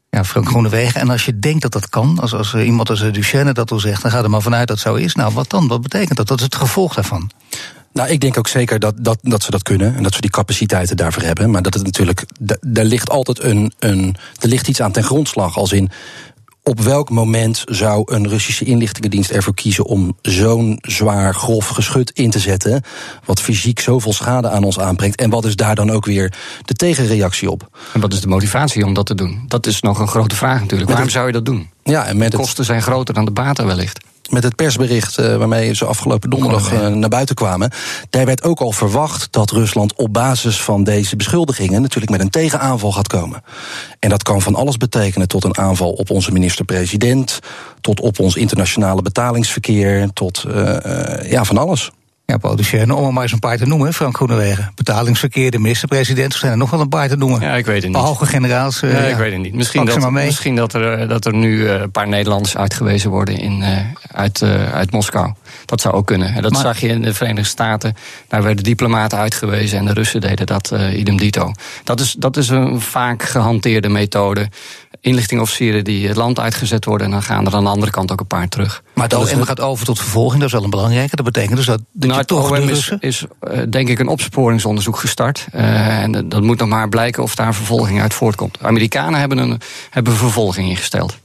Ja, 0.09 0.23
Frank 0.23 0.47
Groenewegen. 0.47 1.01
En 1.01 1.09
als 1.09 1.25
je 1.25 1.39
denkt 1.39 1.61
dat 1.61 1.71
dat 1.71 1.89
kan, 1.89 2.19
als, 2.19 2.33
als 2.33 2.55
iemand 2.55 2.89
als 2.89 3.11
Duchenne 3.11 3.53
dat 3.53 3.71
al 3.71 3.79
zegt, 3.79 4.01
dan 4.01 4.11
gaat 4.11 4.23
er 4.23 4.29
maar 4.29 4.41
vanuit 4.41 4.67
dat 4.67 4.77
het 4.77 4.87
zo 4.87 4.95
is. 4.95 5.15
Nou, 5.15 5.33
wat 5.33 5.49
dan? 5.49 5.67
Wat 5.67 5.81
betekent 5.81 6.17
dat? 6.17 6.27
Dat 6.27 6.37
is 6.37 6.43
het 6.43 6.55
gevolg 6.55 6.93
daarvan. 6.93 7.31
Nou, 7.93 8.09
ik 8.09 8.19
denk 8.19 8.37
ook 8.37 8.47
zeker 8.47 8.79
dat, 8.79 8.93
dat, 8.97 9.17
dat 9.21 9.43
ze 9.43 9.51
dat 9.51 9.63
kunnen 9.63 9.95
en 9.95 10.03
dat 10.03 10.13
ze 10.13 10.21
die 10.21 10.29
capaciteiten 10.29 10.97
daarvoor 10.97 11.23
hebben. 11.23 11.51
Maar 11.51 11.61
dat 11.61 11.73
het 11.73 11.83
natuurlijk, 11.83 12.25
daar 12.61 12.85
ligt 12.85 13.09
altijd 13.09 13.43
een, 13.43 13.73
een. 13.79 14.15
Er 14.39 14.47
ligt 14.47 14.67
iets 14.67 14.81
aan 14.81 14.91
ten 14.91 15.03
grondslag. 15.03 15.57
Als 15.57 15.71
in 15.71 15.91
op 16.63 16.79
welk 16.79 17.09
moment 17.09 17.63
zou 17.65 18.13
een 18.13 18.27
Russische 18.27 18.65
inlichtingendienst 18.65 19.31
ervoor 19.31 19.53
kiezen 19.53 19.85
om 19.85 20.17
zo'n 20.21 20.77
zwaar, 20.81 21.35
grof 21.35 21.67
geschut 21.67 22.11
in 22.11 22.29
te 22.29 22.39
zetten, 22.39 22.81
wat 23.25 23.41
fysiek 23.41 23.79
zoveel 23.79 24.13
schade 24.13 24.49
aan 24.49 24.63
ons 24.63 24.79
aanbrengt? 24.79 25.19
En 25.19 25.29
wat 25.29 25.45
is 25.45 25.55
daar 25.55 25.75
dan 25.75 25.91
ook 25.91 26.05
weer 26.05 26.33
de 26.65 26.73
tegenreactie 26.73 27.51
op? 27.51 27.79
En 27.93 27.99
wat 27.99 28.13
is 28.13 28.21
de 28.21 28.27
motivatie 28.27 28.85
om 28.85 28.93
dat 28.93 29.05
te 29.05 29.15
doen? 29.15 29.43
Dat 29.47 29.67
is 29.67 29.81
nog 29.81 29.99
een 29.99 30.07
grote 30.07 30.35
vraag 30.35 30.59
natuurlijk. 30.59 30.89
Waarom 30.89 31.09
zou 31.09 31.27
je 31.27 31.33
dat 31.33 31.45
doen? 31.45 31.69
Ja, 31.83 32.05
en 32.05 32.17
met 32.17 32.31
de 32.31 32.37
kosten 32.37 32.65
zijn 32.65 32.81
groter 32.81 33.13
dan 33.13 33.25
de 33.25 33.31
baten 33.31 33.65
wellicht 33.65 33.99
met 34.29 34.43
het 34.43 34.55
persbericht 34.55 35.19
uh, 35.19 35.35
waarmee 35.35 35.75
ze 35.75 35.85
afgelopen 35.85 36.29
donderdag 36.29 36.73
uh, 36.73 36.87
naar 36.87 37.09
buiten 37.09 37.35
kwamen. 37.35 37.71
Daar 38.09 38.25
werd 38.25 38.43
ook 38.43 38.59
al 38.59 38.71
verwacht 38.71 39.27
dat 39.31 39.51
Rusland 39.51 39.95
op 39.95 40.13
basis 40.13 40.61
van 40.61 40.83
deze 40.83 41.15
beschuldigingen 41.15 41.81
natuurlijk 41.81 42.11
met 42.11 42.21
een 42.21 42.29
tegenaanval 42.29 42.91
gaat 42.91 43.07
komen. 43.07 43.43
En 43.99 44.09
dat 44.09 44.23
kan 44.23 44.41
van 44.41 44.55
alles 44.55 44.77
betekenen 44.77 45.27
tot 45.27 45.43
een 45.43 45.57
aanval 45.57 45.91
op 45.91 46.09
onze 46.09 46.31
minister-president, 46.31 47.39
tot 47.81 47.99
op 47.99 48.19
ons 48.19 48.35
internationale 48.35 49.01
betalingsverkeer, 49.01 50.09
tot 50.13 50.45
uh, 50.47 51.31
ja, 51.31 51.43
van 51.43 51.57
alles. 51.57 51.91
Ja, 52.29 52.37
Paul 52.37 52.55
Duchesne, 52.55 52.95
om 52.95 53.05
er 53.05 53.13
maar 53.13 53.23
eens 53.23 53.31
een 53.31 53.39
paar 53.39 53.57
te 53.57 53.65
noemen, 53.65 53.93
Frank 53.93 54.15
Groenewegen. 54.15 54.71
Betalingsverkeer, 54.75 55.51
de 55.51 55.59
minister-president, 55.59 56.33
zijn 56.33 56.51
er 56.51 56.57
nog 56.57 56.69
wel 56.69 56.79
een 56.79 56.89
paar 56.89 57.07
te 57.07 57.15
noemen. 57.15 57.41
Ja, 57.41 57.55
ik 57.55 57.65
weet 57.65 57.83
het 57.83 57.91
niet. 57.91 58.01
Hoge 58.01 58.25
generaals. 58.25 58.83
Uh, 58.83 58.91
ja, 58.91 58.99
ik 58.99 59.15
weet 59.15 59.31
het 59.31 59.41
niet. 59.41 59.53
Misschien, 59.53 59.85
dat, 59.85 60.11
misschien 60.11 60.55
dat, 60.55 60.73
er, 60.73 61.07
dat 61.07 61.25
er 61.25 61.33
nu 61.33 61.69
een 61.69 61.91
paar 61.91 62.07
Nederlanders 62.07 62.57
uitgewezen 62.57 63.09
worden 63.09 63.37
in, 63.37 63.59
uh, 63.59 63.77
uit, 64.11 64.41
uh, 64.41 64.73
uit 64.73 64.91
Moskou. 64.91 65.33
Dat 65.65 65.81
zou 65.81 65.95
ook 65.95 66.05
kunnen. 66.05 66.33
En 66.33 66.41
dat 66.41 66.51
maar, 66.51 66.61
zag 66.61 66.79
je 66.79 66.87
in 66.87 67.01
de 67.01 67.13
Verenigde 67.13 67.49
Staten. 67.49 67.95
Daar 68.27 68.43
werden 68.43 68.63
diplomaten 68.63 69.17
uitgewezen 69.17 69.79
en 69.79 69.85
de 69.85 69.93
Russen 69.93 70.21
deden 70.21 70.45
dat 70.45 70.73
idem 70.93 71.17
dito. 71.17 71.51
Dat 71.83 71.99
is, 71.99 72.15
dat 72.17 72.37
is 72.37 72.49
een 72.49 72.81
vaak 72.81 73.23
gehanteerde 73.23 73.89
methode 73.89 74.49
inlichtingofficieren 75.01 75.83
die 75.83 76.07
het 76.07 76.17
land 76.17 76.39
uitgezet 76.39 76.85
worden. 76.85 77.05
En 77.05 77.13
dan 77.13 77.23
gaan 77.23 77.45
er 77.45 77.55
aan 77.55 77.63
de 77.63 77.69
andere 77.69 77.91
kant 77.91 78.11
ook 78.11 78.19
een 78.19 78.27
paar 78.27 78.49
terug. 78.49 78.83
Maar 78.99 79.09
het 79.09 79.33
OM 79.33 79.43
gaat 79.43 79.59
over 79.59 79.85
tot 79.85 79.99
vervolging, 79.99 80.39
dat 80.39 80.47
is 80.47 80.53
wel 80.53 80.63
een 80.63 80.69
belangrijke. 80.69 81.15
Dat 81.15 81.25
betekent 81.25 81.55
dus 81.55 81.65
dat, 81.65 81.81
dat 81.91 82.09
nou, 82.09 82.23
toch 82.23 82.51
OM 82.51 82.69
is, 82.69 82.93
is 82.99 83.25
uh, 83.51 83.61
denk 83.69 83.89
ik 83.89 83.99
een 83.99 84.07
opsporingsonderzoek 84.07 84.97
gestart. 84.97 85.47
Uh, 85.55 86.01
en 86.01 86.29
dat 86.29 86.41
moet 86.41 86.59
nog 86.59 86.67
maar 86.67 86.89
blijken 86.89 87.23
of 87.23 87.35
daar 87.35 87.55
vervolging 87.55 88.01
uit 88.01 88.13
voortkomt. 88.13 88.57
De 88.59 88.65
Amerikanen 88.65 89.19
hebben 89.19 89.37
een 89.37 89.61
hebben 89.89 90.13
vervolging 90.13 90.69
ingesteld. 90.69 91.17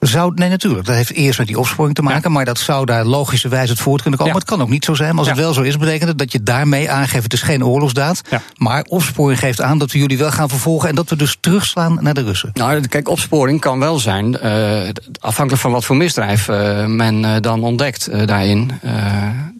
Zou, 0.00 0.32
nee, 0.34 0.48
natuurlijk. 0.48 0.86
Dat 0.86 0.94
heeft 0.94 1.12
eerst 1.12 1.38
met 1.38 1.46
die 1.46 1.58
opsporing 1.58 1.94
te 1.94 2.02
maken. 2.02 2.22
Ja. 2.22 2.28
Maar 2.28 2.44
dat 2.44 2.58
zou 2.58 2.84
daar 2.84 3.04
logischerwijs 3.04 3.68
het 3.68 3.78
voort 3.78 4.02
kunnen 4.02 4.18
komen. 4.18 4.34
Ja. 4.34 4.38
Maar 4.38 4.48
het 4.48 4.58
kan 4.58 4.66
ook 4.66 4.72
niet 4.72 4.84
zo 4.84 4.94
zijn. 4.94 5.08
Maar 5.08 5.18
als 5.18 5.28
ja. 5.28 5.32
het 5.32 5.42
wel 5.42 5.52
zo 5.52 5.62
is, 5.62 5.76
betekent 5.76 6.08
het 6.08 6.18
dat 6.18 6.32
je 6.32 6.42
daarmee 6.42 6.90
aangeeft: 6.90 7.22
het 7.22 7.32
is 7.32 7.42
geen 7.42 7.64
oorlogsdaad. 7.64 8.20
Maar 8.56 8.84
opsporing 8.88 9.38
geeft 9.38 9.60
aan 9.60 9.78
dat 9.78 9.92
we 9.92 9.98
jullie 9.98 10.18
wel 10.18 10.30
gaan 10.30 10.48
vervolgen. 10.48 10.88
En 10.88 10.94
dat 10.94 11.08
we 11.08 11.16
dus 11.16 11.36
terugslaan 11.40 11.98
naar 12.00 12.14
de 12.14 12.22
Russen. 12.22 12.50
Nou, 12.54 12.86
kijk, 12.86 13.08
opsporing 13.08 13.60
kan 13.60 13.78
wel 13.78 13.98
zijn. 13.98 14.36
Uh, 14.44 14.88
afhankelijk 15.20 15.62
van 15.62 15.72
wat 15.72 15.84
voor 15.84 15.96
misdrijf 15.96 16.48
uh, 16.48 16.86
men 16.86 17.22
uh, 17.22 17.36
dan 17.40 17.62
ontdekt 17.62 18.26
daarin. 18.26 18.70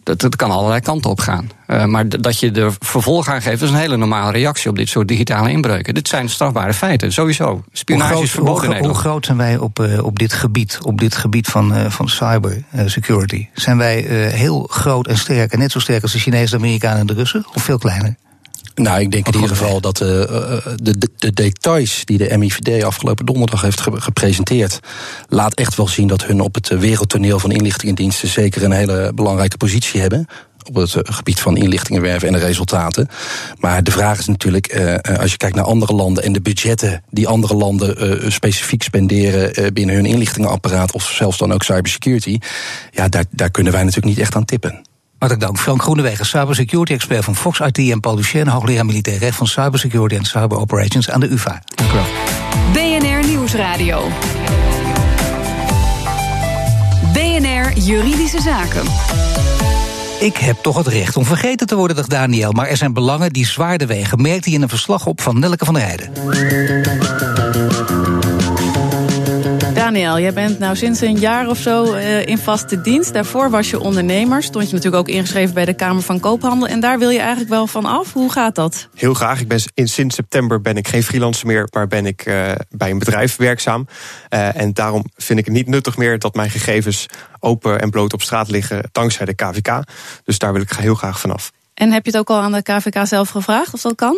Dat, 0.03 0.19
dat 0.19 0.35
kan 0.35 0.51
allerlei 0.51 0.81
kanten 0.81 1.09
op 1.09 1.19
gaan. 1.19 1.49
maar 1.85 2.09
dat 2.09 2.39
je 2.39 2.51
er 2.51 2.75
vervolg 2.79 3.27
aan 3.27 3.41
geeft, 3.41 3.61
is 3.61 3.69
een 3.69 3.75
hele 3.75 3.97
normale 3.97 4.31
reactie 4.31 4.69
op 4.69 4.75
dit 4.75 4.89
soort 4.89 5.07
digitale 5.07 5.51
inbreuken. 5.51 5.93
Dit 5.93 6.07
zijn 6.07 6.29
strafbare 6.29 6.73
feiten, 6.73 7.11
sowieso. 7.11 7.63
Spionage 7.71 8.11
groot, 8.11 8.23
is 8.23 8.31
verboden 8.31 8.77
hoe, 8.77 8.87
hoe 8.87 8.95
groot 8.95 9.25
zijn 9.25 9.37
wij 9.37 9.57
op, 9.57 9.87
op 10.01 10.19
dit 10.19 10.33
gebied, 10.33 10.79
op 10.81 10.99
dit 10.99 11.15
gebied 11.15 11.47
van, 11.47 11.73
uh, 11.73 11.89
van 11.89 12.09
cyber 12.09 12.63
security, 12.85 13.47
zijn 13.53 13.77
wij 13.77 14.01
heel 14.31 14.67
groot 14.69 15.07
en 15.07 15.17
sterk. 15.17 15.51
En 15.51 15.59
net 15.59 15.71
zo 15.71 15.79
sterk 15.79 16.01
als 16.01 16.11
de 16.11 16.19
Chinezen, 16.19 16.57
de 16.57 16.63
Amerikanen 16.63 16.99
en 16.99 17.07
de 17.07 17.13
Russen? 17.13 17.45
Of 17.53 17.63
veel 17.63 17.77
kleiner? 17.77 18.15
Nou, 18.79 18.99
ik 19.01 19.11
denk 19.11 19.27
in 19.27 19.33
ieder 19.33 19.49
geval 19.49 19.81
dat 19.81 20.01
uh, 20.01 20.07
de, 20.07 20.97
de, 20.97 21.09
de, 21.17 21.33
details 21.33 22.05
die 22.05 22.17
de 22.17 22.37
MIVD 22.37 22.83
afgelopen 22.83 23.25
donderdag 23.25 23.61
heeft 23.61 23.81
ge 23.81 24.01
gepresenteerd, 24.01 24.79
laat 25.27 25.53
echt 25.53 25.75
wel 25.75 25.87
zien 25.87 26.07
dat 26.07 26.25
hun 26.25 26.41
op 26.41 26.55
het 26.55 26.67
wereldtoneel 26.67 27.39
van 27.39 27.51
inlichtingendiensten 27.51 28.27
zeker 28.27 28.63
een 28.63 28.71
hele 28.71 29.11
belangrijke 29.15 29.57
positie 29.57 30.01
hebben 30.01 30.27
op 30.63 30.75
het 30.75 30.95
gebied 31.01 31.39
van 31.39 31.57
inlichtingenwerven 31.57 32.27
en 32.27 32.33
de 32.33 32.39
resultaten. 32.39 33.07
Maar 33.57 33.83
de 33.83 33.91
vraag 33.91 34.19
is 34.19 34.27
natuurlijk, 34.27 34.75
uh, 34.75 34.95
als 35.19 35.31
je 35.31 35.37
kijkt 35.37 35.55
naar 35.55 35.65
andere 35.65 35.93
landen 35.93 36.23
en 36.23 36.33
de 36.33 36.41
budgetten 36.41 37.03
die 37.09 37.27
andere 37.27 37.53
landen 37.53 38.23
uh, 38.23 38.29
specifiek 38.31 38.83
spenderen 38.83 39.59
uh, 39.59 39.67
binnen 39.73 39.95
hun 39.95 40.05
inlichtingenapparaat 40.05 40.91
of 40.91 41.03
zelfs 41.03 41.37
dan 41.37 41.53
ook 41.53 41.63
cybersecurity, 41.63 42.37
ja, 42.91 43.07
daar, 43.07 43.25
daar 43.29 43.51
kunnen 43.51 43.73
wij 43.73 43.83
natuurlijk 43.83 44.15
niet 44.15 44.23
echt 44.25 44.35
aan 44.35 44.45
tippen. 44.45 44.81
Hartelijk 45.19 45.47
dank. 45.47 45.59
Frank 45.59 45.81
Groenewegen, 45.81 46.25
cybersecurity-expert 46.25 47.23
van 47.23 47.35
Fox 47.35 47.59
IT 47.59 47.77
en 47.77 47.99
Paul 47.99 48.15
Duchesne, 48.15 48.51
hoogleraar 48.51 48.85
militair 48.85 49.17
recht 49.17 49.35
van 49.35 49.47
cybersecurity 49.47 50.15
en 50.15 50.25
cyber 50.25 50.57
operations 50.57 51.09
aan 51.09 51.19
de 51.19 51.31
UvA. 51.31 51.61
Dank 51.75 51.91
u 51.91 51.93
wel. 51.93 52.05
BNR 52.73 53.27
Nieuwsradio. 53.27 54.07
BNR 57.13 57.77
Juridische 57.77 58.41
Zaken. 58.41 58.83
Ik 60.19 60.37
heb 60.37 60.57
toch 60.61 60.77
het 60.77 60.87
recht 60.87 61.15
om 61.15 61.25
vergeten 61.25 61.67
te 61.67 61.75
worden, 61.75 61.95
dacht 61.95 62.09
Daniel. 62.09 62.51
Maar 62.51 62.67
er 62.67 62.77
zijn 62.77 62.93
belangen 62.93 63.33
die 63.33 63.45
zwaarder 63.45 63.87
wegen, 63.87 64.21
merkte 64.21 64.49
hij 64.49 64.57
in 64.57 64.61
een 64.61 64.69
verslag 64.69 65.05
op 65.05 65.21
van 65.21 65.39
Nelke 65.39 65.65
van 65.65 65.73
der 65.73 65.83
Heijden. 65.83 66.11
Daniel, 69.93 70.19
jij 70.19 70.33
bent 70.33 70.59
nou 70.59 70.75
sinds 70.75 71.01
een 71.01 71.19
jaar 71.19 71.47
of 71.47 71.57
zo 71.57 71.93
uh, 71.93 72.25
in 72.25 72.37
vaste 72.37 72.81
dienst. 72.81 73.13
Daarvoor 73.13 73.49
was 73.49 73.69
je 73.69 73.79
ondernemer. 73.79 74.43
Stond 74.43 74.69
je 74.69 74.75
natuurlijk 74.75 75.01
ook 75.01 75.15
ingeschreven 75.15 75.53
bij 75.53 75.65
de 75.65 75.73
Kamer 75.73 76.01
van 76.01 76.19
Koophandel. 76.19 76.67
En 76.67 76.79
daar 76.79 76.99
wil 76.99 77.09
je 77.09 77.19
eigenlijk 77.19 77.49
wel 77.49 77.67
van 77.67 77.85
af. 77.85 78.13
Hoe 78.13 78.31
gaat 78.31 78.55
dat? 78.55 78.87
Heel 78.95 79.13
graag. 79.13 79.39
Ik 79.39 79.47
ben, 79.47 79.59
in, 79.73 79.87
sinds 79.87 80.15
september 80.15 80.61
ben 80.61 80.77
ik 80.77 80.87
geen 80.87 81.03
freelancer 81.03 81.47
meer, 81.47 81.67
maar 81.71 81.87
ben 81.87 82.05
ik 82.05 82.25
uh, 82.25 82.51
bij 82.69 82.89
een 82.89 82.99
bedrijf 82.99 83.35
werkzaam. 83.35 83.87
Uh, 84.29 84.55
en 84.55 84.73
daarom 84.73 85.05
vind 85.15 85.39
ik 85.39 85.45
het 85.45 85.53
niet 85.53 85.67
nuttig 85.67 85.97
meer 85.97 86.19
dat 86.19 86.35
mijn 86.35 86.49
gegevens 86.49 87.05
open 87.39 87.81
en 87.81 87.89
bloot 87.89 88.13
op 88.13 88.21
straat 88.21 88.49
liggen 88.49 88.89
dankzij 88.91 89.25
de 89.25 89.33
KVK. 89.33 89.83
Dus 90.23 90.37
daar 90.37 90.53
wil 90.53 90.61
ik 90.61 90.71
heel 90.71 90.95
graag 90.95 91.19
vanaf. 91.19 91.51
En 91.79 91.91
heb 91.91 92.05
je 92.05 92.11
het 92.11 92.19
ook 92.19 92.29
al 92.29 92.41
aan 92.41 92.51
de 92.51 92.61
KVK 92.61 93.07
zelf 93.07 93.29
gevraagd 93.29 93.73
of 93.73 93.81
dat 93.81 93.95
kan? 93.95 94.17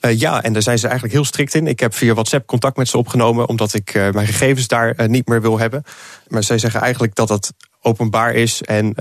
Uh, 0.00 0.18
ja, 0.18 0.42
en 0.42 0.52
daar 0.52 0.62
zijn 0.62 0.78
ze 0.78 0.84
eigenlijk 0.84 1.14
heel 1.14 1.24
strikt 1.24 1.54
in. 1.54 1.66
Ik 1.66 1.80
heb 1.80 1.94
via 1.94 2.12
WhatsApp 2.12 2.46
contact 2.46 2.76
met 2.76 2.88
ze 2.88 2.98
opgenomen, 2.98 3.48
omdat 3.48 3.74
ik 3.74 3.94
uh, 3.94 4.10
mijn 4.10 4.26
gegevens 4.26 4.66
daar 4.66 5.00
uh, 5.00 5.06
niet 5.06 5.28
meer 5.28 5.40
wil 5.40 5.58
hebben. 5.58 5.82
Maar 6.28 6.42
zij 6.42 6.58
zeggen 6.58 6.80
eigenlijk 6.80 7.14
dat 7.14 7.28
het 7.28 7.52
openbaar 7.80 8.34
is 8.34 8.62
en 8.62 8.94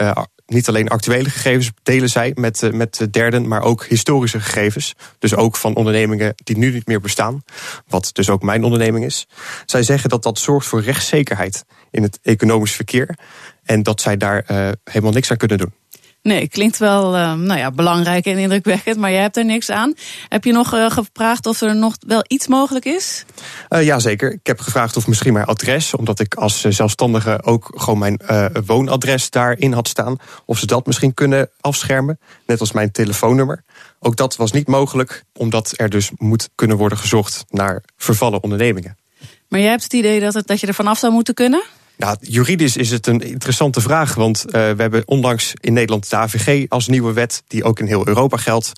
niet 0.45 0.67
alleen 0.67 0.89
actuele 0.89 1.30
gegevens 1.30 1.71
delen 1.84 2.10
zij 2.10 2.32
met, 2.36 2.69
met 2.74 3.08
derden, 3.12 3.47
maar 3.47 3.62
ook 3.62 3.86
historische 3.86 4.39
gegevens. 4.39 4.93
Dus 5.19 5.36
ook 5.36 5.56
van 5.56 5.76
ondernemingen 5.76 6.34
die 6.36 6.58
nu 6.58 6.71
niet 6.71 6.88
meer 6.88 7.02
bestaan, 7.02 7.43
wat 7.88 8.10
dus 8.13 8.30
ook 8.30 8.41
mijn 8.41 8.63
onderneming 8.63 9.06
is. 9.06 9.28
Zij 9.65 9.84
zeggen 9.84 10.10
dat 10.10 10.24
dat 10.24 10.39
zorgt 10.39 10.67
voor 10.67 10.82
rechtszekerheid 10.82 11.65
in 11.91 12.04
het 12.04 12.19
economisch 12.21 12.74
verkeer 12.76 13.17
en 13.63 13.84
dat 13.84 14.02
zij 14.02 14.17
daar 14.17 14.45
helemaal 14.84 15.12
niks 15.12 15.32
aan 15.32 15.38
kunnen 15.38 15.58
doen. 15.58 15.81
Nee, 16.21 16.47
klinkt 16.47 16.77
wel 16.77 17.15
uh, 17.15 17.34
nou 17.34 17.60
ja, 17.60 17.71
belangrijk 17.71 18.25
en 18.25 18.38
indrukwekkend, 18.38 18.97
maar 18.97 19.12
jij 19.12 19.21
hebt 19.21 19.38
er 19.38 19.45
niks 19.45 19.69
aan. 19.69 19.93
Heb 20.29 20.43
je 20.43 20.51
nog 20.51 20.73
uh, 20.73 20.91
gevraagd 20.91 21.45
of 21.45 21.62
er 21.62 21.75
nog 21.75 21.95
wel 22.07 22.23
iets 22.27 22.47
mogelijk 22.47 22.86
is? 22.86 23.25
Uh, 23.69 23.84
ja, 23.84 23.99
zeker. 23.99 24.31
Ik 24.31 24.47
heb 24.47 24.60
gevraagd 24.60 24.97
of 24.97 25.07
misschien 25.07 25.34
mijn 25.34 25.45
adres, 25.45 25.95
omdat 25.95 26.19
ik 26.19 26.36
als 26.36 26.62
zelfstandige 26.62 27.43
ook 27.43 27.71
gewoon 27.75 27.99
mijn 27.99 28.19
woonadres 28.65 29.29
daarin 29.29 29.73
had 29.73 29.88
staan, 29.88 30.17
of 30.45 30.57
ze 30.57 30.65
dat 30.65 30.86
misschien 30.86 31.13
kunnen 31.13 31.49
afschermen, 31.62 32.19
net 32.45 32.60
als 32.60 32.71
mijn 32.71 32.91
telefoonnummer. 32.91 33.63
Ook 33.99 34.15
dat 34.15 34.36
was 34.36 34.51
niet 34.51 34.67
mogelijk, 34.67 35.23
omdat 35.34 35.73
er 35.75 35.89
dus 35.89 36.12
moet 36.15 36.49
kunnen 36.55 36.77
worden 36.77 36.97
gezocht 36.97 37.45
naar 37.49 37.84
vervallen 37.97 38.43
ondernemingen. 38.43 38.97
Maar 39.47 39.60
jij 39.60 39.69
hebt 39.69 39.84
het 39.84 39.93
idee 39.93 40.19
dat, 40.19 40.34
het, 40.34 40.47
dat 40.47 40.60
je 40.60 40.67
er 40.67 40.73
vanaf 40.73 40.97
zou 40.97 41.13
moeten 41.13 41.34
kunnen? 41.34 41.63
Nou, 41.97 42.17
juridisch 42.19 42.77
is 42.77 42.91
het 42.91 43.08
een 43.08 43.21
interessante 43.21 43.82
vraag. 43.82 44.15
Want 44.15 44.45
uh, 44.45 44.51
we 44.51 44.82
hebben 44.82 45.08
onlangs 45.08 45.54
in 45.60 45.73
Nederland 45.73 46.10
de 46.10 46.15
AVG 46.15 46.69
als 46.69 46.88
nieuwe 46.88 47.13
wet, 47.13 47.43
die 47.47 47.63
ook 47.63 47.80
in 47.80 47.86
heel 47.86 48.08
Europa 48.08 48.38
geldt. 48.38 48.71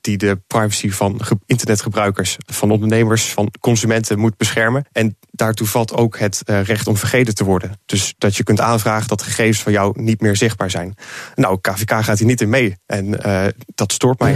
Die 0.00 0.16
de 0.16 0.40
privacy 0.46 0.90
van 0.90 1.20
internetgebruikers, 1.46 2.36
van 2.46 2.70
ondernemers, 2.70 3.24
van 3.24 3.52
consumenten 3.60 4.18
moet 4.18 4.36
beschermen. 4.36 4.86
En 4.92 5.16
daartoe 5.30 5.66
valt 5.66 5.92
ook 5.92 6.18
het 6.18 6.42
uh, 6.44 6.62
recht 6.62 6.86
om 6.86 6.96
vergeten 6.96 7.34
te 7.34 7.44
worden. 7.44 7.80
Dus 7.86 8.14
dat 8.18 8.36
je 8.36 8.42
kunt 8.42 8.60
aanvragen 8.60 9.08
dat 9.08 9.22
gegevens 9.22 9.62
van 9.62 9.72
jou 9.72 10.02
niet 10.02 10.20
meer 10.20 10.36
zichtbaar 10.36 10.70
zijn. 10.70 10.94
Nou, 11.34 11.58
KVK 11.60 12.04
gaat 12.04 12.18
hier 12.18 12.26
niet 12.26 12.40
in 12.40 12.48
mee. 12.48 12.76
En 12.86 13.26
uh, 13.26 13.44
dat 13.74 13.92
stoort 13.92 14.18
mij. 14.18 14.34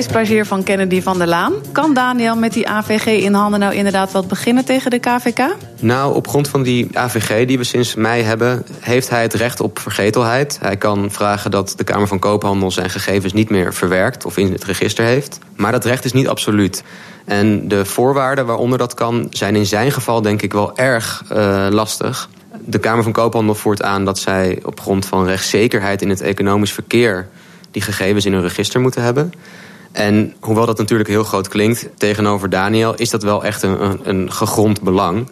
Steeds 0.00 0.48
van 0.48 0.62
Kennedy 0.62 1.02
van 1.02 1.18
der 1.18 1.26
Laan. 1.26 1.52
Kan 1.72 1.94
Daniel 1.94 2.36
met 2.36 2.52
die 2.52 2.68
AVG 2.68 3.06
in 3.06 3.34
handen 3.34 3.60
nou 3.60 3.74
inderdaad 3.74 4.12
wat 4.12 4.28
beginnen 4.28 4.64
tegen 4.64 4.90
de 4.90 4.98
KVK? 4.98 5.56
Nou, 5.80 6.14
op 6.14 6.28
grond 6.28 6.48
van 6.48 6.62
die 6.62 6.98
AVG 6.98 7.46
die 7.46 7.58
we 7.58 7.64
sinds 7.64 7.94
mei 7.94 8.22
hebben, 8.22 8.64
heeft 8.80 9.10
hij 9.10 9.22
het 9.22 9.34
recht 9.34 9.60
op 9.60 9.78
vergetelheid. 9.78 10.58
Hij 10.60 10.76
kan 10.76 11.10
vragen 11.10 11.50
dat 11.50 11.74
de 11.76 11.84
Kamer 11.84 12.06
van 12.06 12.18
Koophandel 12.18 12.70
zijn 12.70 12.90
gegevens 12.90 13.32
niet 13.32 13.50
meer 13.50 13.74
verwerkt 13.74 14.24
of 14.24 14.36
in 14.36 14.52
het 14.52 14.64
register 14.64 15.04
heeft. 15.04 15.38
Maar 15.56 15.72
dat 15.72 15.84
recht 15.84 16.04
is 16.04 16.12
niet 16.12 16.28
absoluut. 16.28 16.82
En 17.24 17.68
de 17.68 17.84
voorwaarden 17.84 18.46
waaronder 18.46 18.78
dat 18.78 18.94
kan, 18.94 19.26
zijn 19.30 19.56
in 19.56 19.66
zijn 19.66 19.92
geval 19.92 20.22
denk 20.22 20.42
ik 20.42 20.52
wel 20.52 20.76
erg 20.76 21.24
uh, 21.32 21.66
lastig. 21.70 22.28
De 22.64 22.78
Kamer 22.78 23.02
van 23.02 23.12
Koophandel 23.12 23.54
voert 23.54 23.82
aan 23.82 24.04
dat 24.04 24.18
zij 24.18 24.58
op 24.64 24.80
grond 24.80 25.06
van 25.06 25.26
rechtszekerheid 25.26 26.02
in 26.02 26.08
het 26.08 26.20
economisch 26.20 26.72
verkeer 26.72 27.28
die 27.70 27.82
gegevens 27.82 28.24
in 28.24 28.32
hun 28.32 28.42
register 28.42 28.80
moeten 28.80 29.02
hebben. 29.02 29.32
En 29.92 30.34
hoewel 30.40 30.66
dat 30.66 30.78
natuurlijk 30.78 31.08
heel 31.08 31.24
groot 31.24 31.48
klinkt 31.48 31.88
tegenover 31.96 32.50
Daniel, 32.50 32.94
is 32.94 33.10
dat 33.10 33.22
wel 33.22 33.44
echt 33.44 33.62
een, 33.62 34.00
een 34.02 34.32
gegrond 34.32 34.80
belang. 34.80 35.28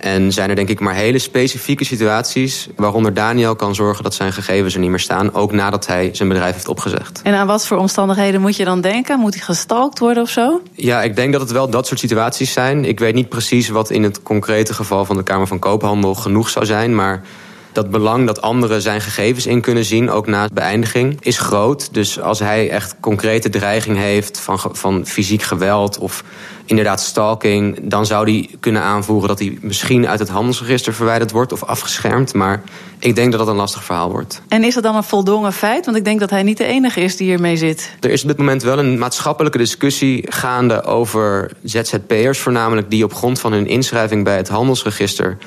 En 0.00 0.32
zijn 0.32 0.48
er 0.48 0.56
denk 0.56 0.68
ik 0.68 0.80
maar 0.80 0.94
hele 0.94 1.18
specifieke 1.18 1.84
situaties 1.84 2.68
waaronder 2.76 3.14
Daniel 3.14 3.56
kan 3.56 3.74
zorgen 3.74 4.02
dat 4.04 4.14
zijn 4.14 4.32
gegevens 4.32 4.74
er 4.74 4.80
niet 4.80 4.90
meer 4.90 4.98
staan, 4.98 5.34
ook 5.34 5.52
nadat 5.52 5.86
hij 5.86 6.10
zijn 6.12 6.28
bedrijf 6.28 6.52
heeft 6.52 6.68
opgezegd. 6.68 7.20
En 7.22 7.34
aan 7.34 7.46
wat 7.46 7.66
voor 7.66 7.76
omstandigheden 7.76 8.40
moet 8.40 8.56
je 8.56 8.64
dan 8.64 8.80
denken? 8.80 9.18
Moet 9.18 9.34
hij 9.34 9.42
gestalkt 9.42 9.98
worden 9.98 10.22
of 10.22 10.30
zo? 10.30 10.62
Ja, 10.72 11.02
ik 11.02 11.16
denk 11.16 11.32
dat 11.32 11.40
het 11.40 11.50
wel 11.50 11.70
dat 11.70 11.86
soort 11.86 12.00
situaties 12.00 12.52
zijn. 12.52 12.84
Ik 12.84 12.98
weet 12.98 13.14
niet 13.14 13.28
precies 13.28 13.68
wat 13.68 13.90
in 13.90 14.02
het 14.02 14.22
concrete 14.22 14.74
geval 14.74 15.04
van 15.04 15.16
de 15.16 15.22
Kamer 15.22 15.46
van 15.46 15.58
Koophandel 15.58 16.14
genoeg 16.14 16.48
zou 16.48 16.66
zijn, 16.66 16.94
maar 16.94 17.22
dat 17.72 17.90
belang 17.90 18.26
dat 18.26 18.42
anderen 18.42 18.82
zijn 18.82 19.00
gegevens 19.00 19.46
in 19.46 19.60
kunnen 19.60 19.84
zien, 19.84 20.10
ook 20.10 20.26
na 20.26 20.48
beëindiging, 20.52 21.16
is 21.20 21.38
groot. 21.38 21.94
Dus 21.94 22.20
als 22.20 22.38
hij 22.38 22.70
echt 22.70 22.96
concrete 23.00 23.48
dreiging 23.48 23.96
heeft 23.96 24.40
van, 24.40 24.58
van 24.72 25.06
fysiek 25.06 25.42
geweld 25.42 25.98
of 25.98 26.24
inderdaad 26.64 27.00
stalking, 27.00 27.78
dan 27.82 28.06
zou 28.06 28.30
hij 28.30 28.48
kunnen 28.60 28.82
aanvoeren 28.82 29.28
dat 29.28 29.38
hij 29.38 29.58
misschien 29.60 30.08
uit 30.08 30.18
het 30.18 30.28
handelsregister 30.28 30.94
verwijderd 30.94 31.30
wordt 31.30 31.52
of 31.52 31.64
afgeschermd. 31.64 32.34
Maar 32.34 32.62
ik 32.98 33.14
denk 33.14 33.30
dat 33.30 33.40
dat 33.40 33.48
een 33.48 33.56
lastig 33.56 33.84
verhaal 33.84 34.10
wordt. 34.10 34.42
En 34.48 34.64
is 34.64 34.74
dat 34.74 34.82
dan 34.82 34.96
een 34.96 35.02
voldongen 35.02 35.52
feit? 35.52 35.84
Want 35.84 35.96
ik 35.96 36.04
denk 36.04 36.20
dat 36.20 36.30
hij 36.30 36.42
niet 36.42 36.58
de 36.58 36.64
enige 36.64 37.00
is 37.00 37.16
die 37.16 37.26
hiermee 37.26 37.56
zit. 37.56 37.90
Er 38.00 38.10
is 38.10 38.22
op 38.22 38.28
dit 38.28 38.38
moment 38.38 38.62
wel 38.62 38.78
een 38.78 38.98
maatschappelijke 38.98 39.58
discussie 39.58 40.24
gaande 40.28 40.82
over 40.84 41.50
ZZP'ers, 41.62 42.38
voornamelijk 42.38 42.90
die 42.90 43.04
op 43.04 43.14
grond 43.14 43.40
van 43.40 43.52
hun 43.52 43.66
inschrijving 43.66 44.24
bij 44.24 44.36
het 44.36 44.48
handelsregister 44.48 45.38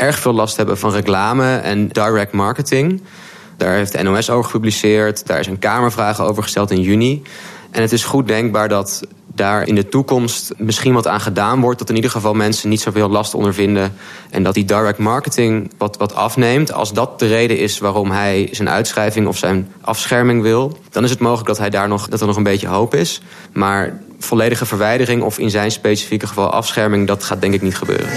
erg 0.00 0.18
veel 0.18 0.32
last 0.32 0.56
hebben 0.56 0.78
van 0.78 0.92
reclame 0.92 1.56
en 1.56 1.88
direct 1.88 2.32
marketing. 2.32 3.02
Daar 3.56 3.72
heeft 3.72 3.92
de 3.92 4.02
NOS 4.02 4.30
over 4.30 4.50
gepubliceerd. 4.50 5.26
Daar 5.26 5.38
is 5.38 5.46
een 5.46 5.58
Kamervraag 5.58 6.20
over 6.20 6.42
gesteld 6.42 6.70
in 6.70 6.80
juni. 6.80 7.22
En 7.70 7.82
het 7.82 7.92
is 7.92 8.04
goed 8.04 8.28
denkbaar 8.28 8.68
dat 8.68 9.02
daar 9.34 9.66
in 9.66 9.74
de 9.74 9.88
toekomst 9.88 10.52
misschien 10.56 10.92
wat 10.92 11.06
aan 11.06 11.20
gedaan 11.20 11.60
wordt. 11.60 11.78
Dat 11.78 11.88
in 11.88 11.94
ieder 11.94 12.10
geval 12.10 12.34
mensen 12.34 12.68
niet 12.68 12.80
zoveel 12.80 13.08
last 13.08 13.34
ondervinden. 13.34 13.92
En 14.30 14.42
dat 14.42 14.54
die 14.54 14.64
direct 14.64 14.98
marketing 14.98 15.72
wat, 15.78 15.96
wat 15.96 16.14
afneemt. 16.14 16.72
Als 16.72 16.92
dat 16.92 17.18
de 17.18 17.26
reden 17.26 17.58
is 17.58 17.78
waarom 17.78 18.10
hij 18.10 18.48
zijn 18.52 18.68
uitschrijving 18.68 19.26
of 19.26 19.36
zijn 19.36 19.72
afscherming 19.80 20.42
wil. 20.42 20.78
Dan 20.90 21.04
is 21.04 21.10
het 21.10 21.20
mogelijk 21.20 21.48
dat, 21.48 21.58
hij 21.58 21.70
daar 21.70 21.88
nog, 21.88 22.08
dat 22.08 22.20
er 22.20 22.26
nog 22.26 22.36
een 22.36 22.42
beetje 22.42 22.68
hoop 22.68 22.94
is. 22.94 23.22
Maar 23.52 24.00
volledige 24.18 24.66
verwijdering 24.66 25.22
of 25.22 25.38
in 25.38 25.50
zijn 25.50 25.70
specifieke 25.70 26.26
geval 26.26 26.50
afscherming, 26.50 27.06
dat 27.06 27.24
gaat 27.24 27.40
denk 27.40 27.54
ik 27.54 27.62
niet 27.62 27.76
gebeuren 27.76 28.08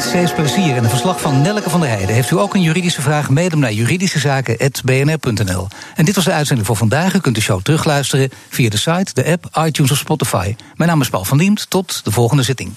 Cees 0.00 0.32
Plezier. 0.32 0.76
En 0.76 0.84
een 0.84 0.90
verslag 0.90 1.20
van 1.20 1.42
Nelke 1.42 1.70
van 1.70 1.80
der 1.80 1.88
Heijden. 1.88 2.14
Heeft 2.14 2.30
u 2.30 2.38
ook 2.38 2.54
een 2.54 2.62
juridische 2.62 3.02
vraag? 3.02 3.30
Mail 3.30 3.48
hem 3.48 3.58
naar 3.58 3.72
juridischezaken.bnr.nl. 3.72 5.68
En 5.94 6.04
dit 6.04 6.14
was 6.14 6.24
de 6.24 6.32
uitzending 6.32 6.66
voor 6.66 6.76
vandaag. 6.76 7.14
U 7.14 7.18
kunt 7.18 7.34
de 7.34 7.40
show 7.40 7.62
terugluisteren 7.62 8.30
via 8.48 8.68
de 8.68 8.76
site, 8.76 9.14
de 9.14 9.24
app, 9.24 9.66
iTunes 9.66 9.90
of 9.90 9.98
Spotify. 9.98 10.56
Mijn 10.76 10.90
naam 10.90 11.00
is 11.00 11.08
Paul 11.08 11.24
van 11.24 11.38
Diemt. 11.38 11.70
Tot 11.70 12.04
de 12.04 12.10
volgende 12.10 12.42
zitting. 12.42 12.72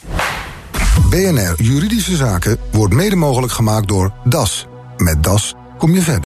BNR 1.10 1.54
Juridische 1.58 2.16
Zaken 2.16 2.58
wordt 2.72 2.94
mede 2.94 3.16
mogelijk 3.16 3.54
gemaakt 3.54 3.88
door 3.88 4.14
DAS. 4.24 4.68
Met 4.98 5.24
DAS 5.24 5.54
kom 5.78 5.94
je 5.94 6.02
verder. 6.02 6.22